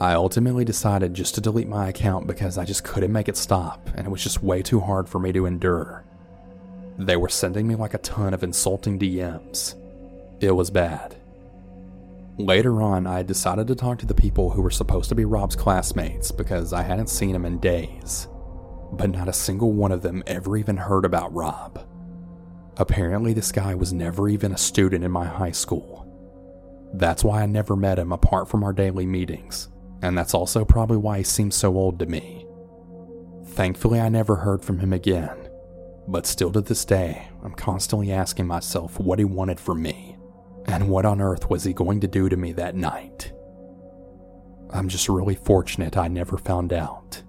I 0.00 0.14
ultimately 0.14 0.64
decided 0.64 1.14
just 1.14 1.34
to 1.36 1.40
delete 1.40 1.68
my 1.68 1.88
account 1.88 2.26
because 2.26 2.58
I 2.58 2.64
just 2.64 2.84
couldn't 2.84 3.12
make 3.12 3.28
it 3.28 3.36
stop 3.36 3.88
and 3.94 4.06
it 4.06 4.10
was 4.10 4.22
just 4.22 4.42
way 4.42 4.60
too 4.62 4.80
hard 4.80 5.08
for 5.08 5.18
me 5.18 5.32
to 5.32 5.46
endure. 5.46 6.04
They 6.98 7.16
were 7.16 7.28
sending 7.28 7.66
me 7.66 7.74
like 7.74 7.94
a 7.94 7.98
ton 7.98 8.34
of 8.34 8.42
insulting 8.42 8.98
DMs. 8.98 9.74
It 10.40 10.52
was 10.52 10.70
bad. 10.70 11.16
Later 12.36 12.82
on, 12.82 13.06
I 13.06 13.22
decided 13.22 13.68
to 13.68 13.76
talk 13.76 13.98
to 14.00 14.06
the 14.06 14.14
people 14.14 14.50
who 14.50 14.60
were 14.62 14.70
supposed 14.70 15.08
to 15.10 15.14
be 15.14 15.24
Rob's 15.24 15.54
classmates 15.54 16.32
because 16.32 16.72
I 16.72 16.82
hadn't 16.82 17.08
seen 17.08 17.34
him 17.34 17.44
in 17.44 17.58
days. 17.58 18.26
But 18.92 19.10
not 19.10 19.28
a 19.28 19.32
single 19.32 19.72
one 19.72 19.92
of 19.92 20.02
them 20.02 20.24
ever 20.26 20.56
even 20.56 20.76
heard 20.76 21.04
about 21.04 21.32
Rob. 21.32 21.86
Apparently, 22.76 23.32
this 23.32 23.52
guy 23.52 23.76
was 23.76 23.92
never 23.92 24.28
even 24.28 24.50
a 24.50 24.58
student 24.58 25.04
in 25.04 25.12
my 25.12 25.24
high 25.24 25.52
school. 25.52 26.04
That's 26.94 27.22
why 27.22 27.42
I 27.42 27.46
never 27.46 27.76
met 27.76 28.00
him 28.00 28.12
apart 28.12 28.48
from 28.48 28.64
our 28.64 28.72
daily 28.72 29.06
meetings, 29.06 29.68
and 30.04 30.18
that's 30.18 30.34
also 30.34 30.66
probably 30.66 30.98
why 30.98 31.18
he 31.18 31.24
seems 31.24 31.54
so 31.54 31.74
old 31.78 31.98
to 31.98 32.04
me. 32.04 32.46
Thankfully, 33.46 33.98
I 33.98 34.10
never 34.10 34.36
heard 34.36 34.62
from 34.62 34.78
him 34.78 34.92
again, 34.92 35.48
but 36.06 36.26
still 36.26 36.52
to 36.52 36.60
this 36.60 36.84
day, 36.84 37.26
I'm 37.42 37.54
constantly 37.54 38.12
asking 38.12 38.46
myself 38.46 39.00
what 39.00 39.18
he 39.18 39.24
wanted 39.24 39.58
from 39.58 39.80
me, 39.80 40.18
and 40.66 40.90
what 40.90 41.06
on 41.06 41.22
earth 41.22 41.48
was 41.48 41.64
he 41.64 41.72
going 41.72 42.00
to 42.00 42.06
do 42.06 42.28
to 42.28 42.36
me 42.36 42.52
that 42.52 42.76
night. 42.76 43.32
I'm 44.68 44.88
just 44.88 45.08
really 45.08 45.36
fortunate 45.36 45.96
I 45.96 46.08
never 46.08 46.36
found 46.36 46.74
out. 46.74 47.22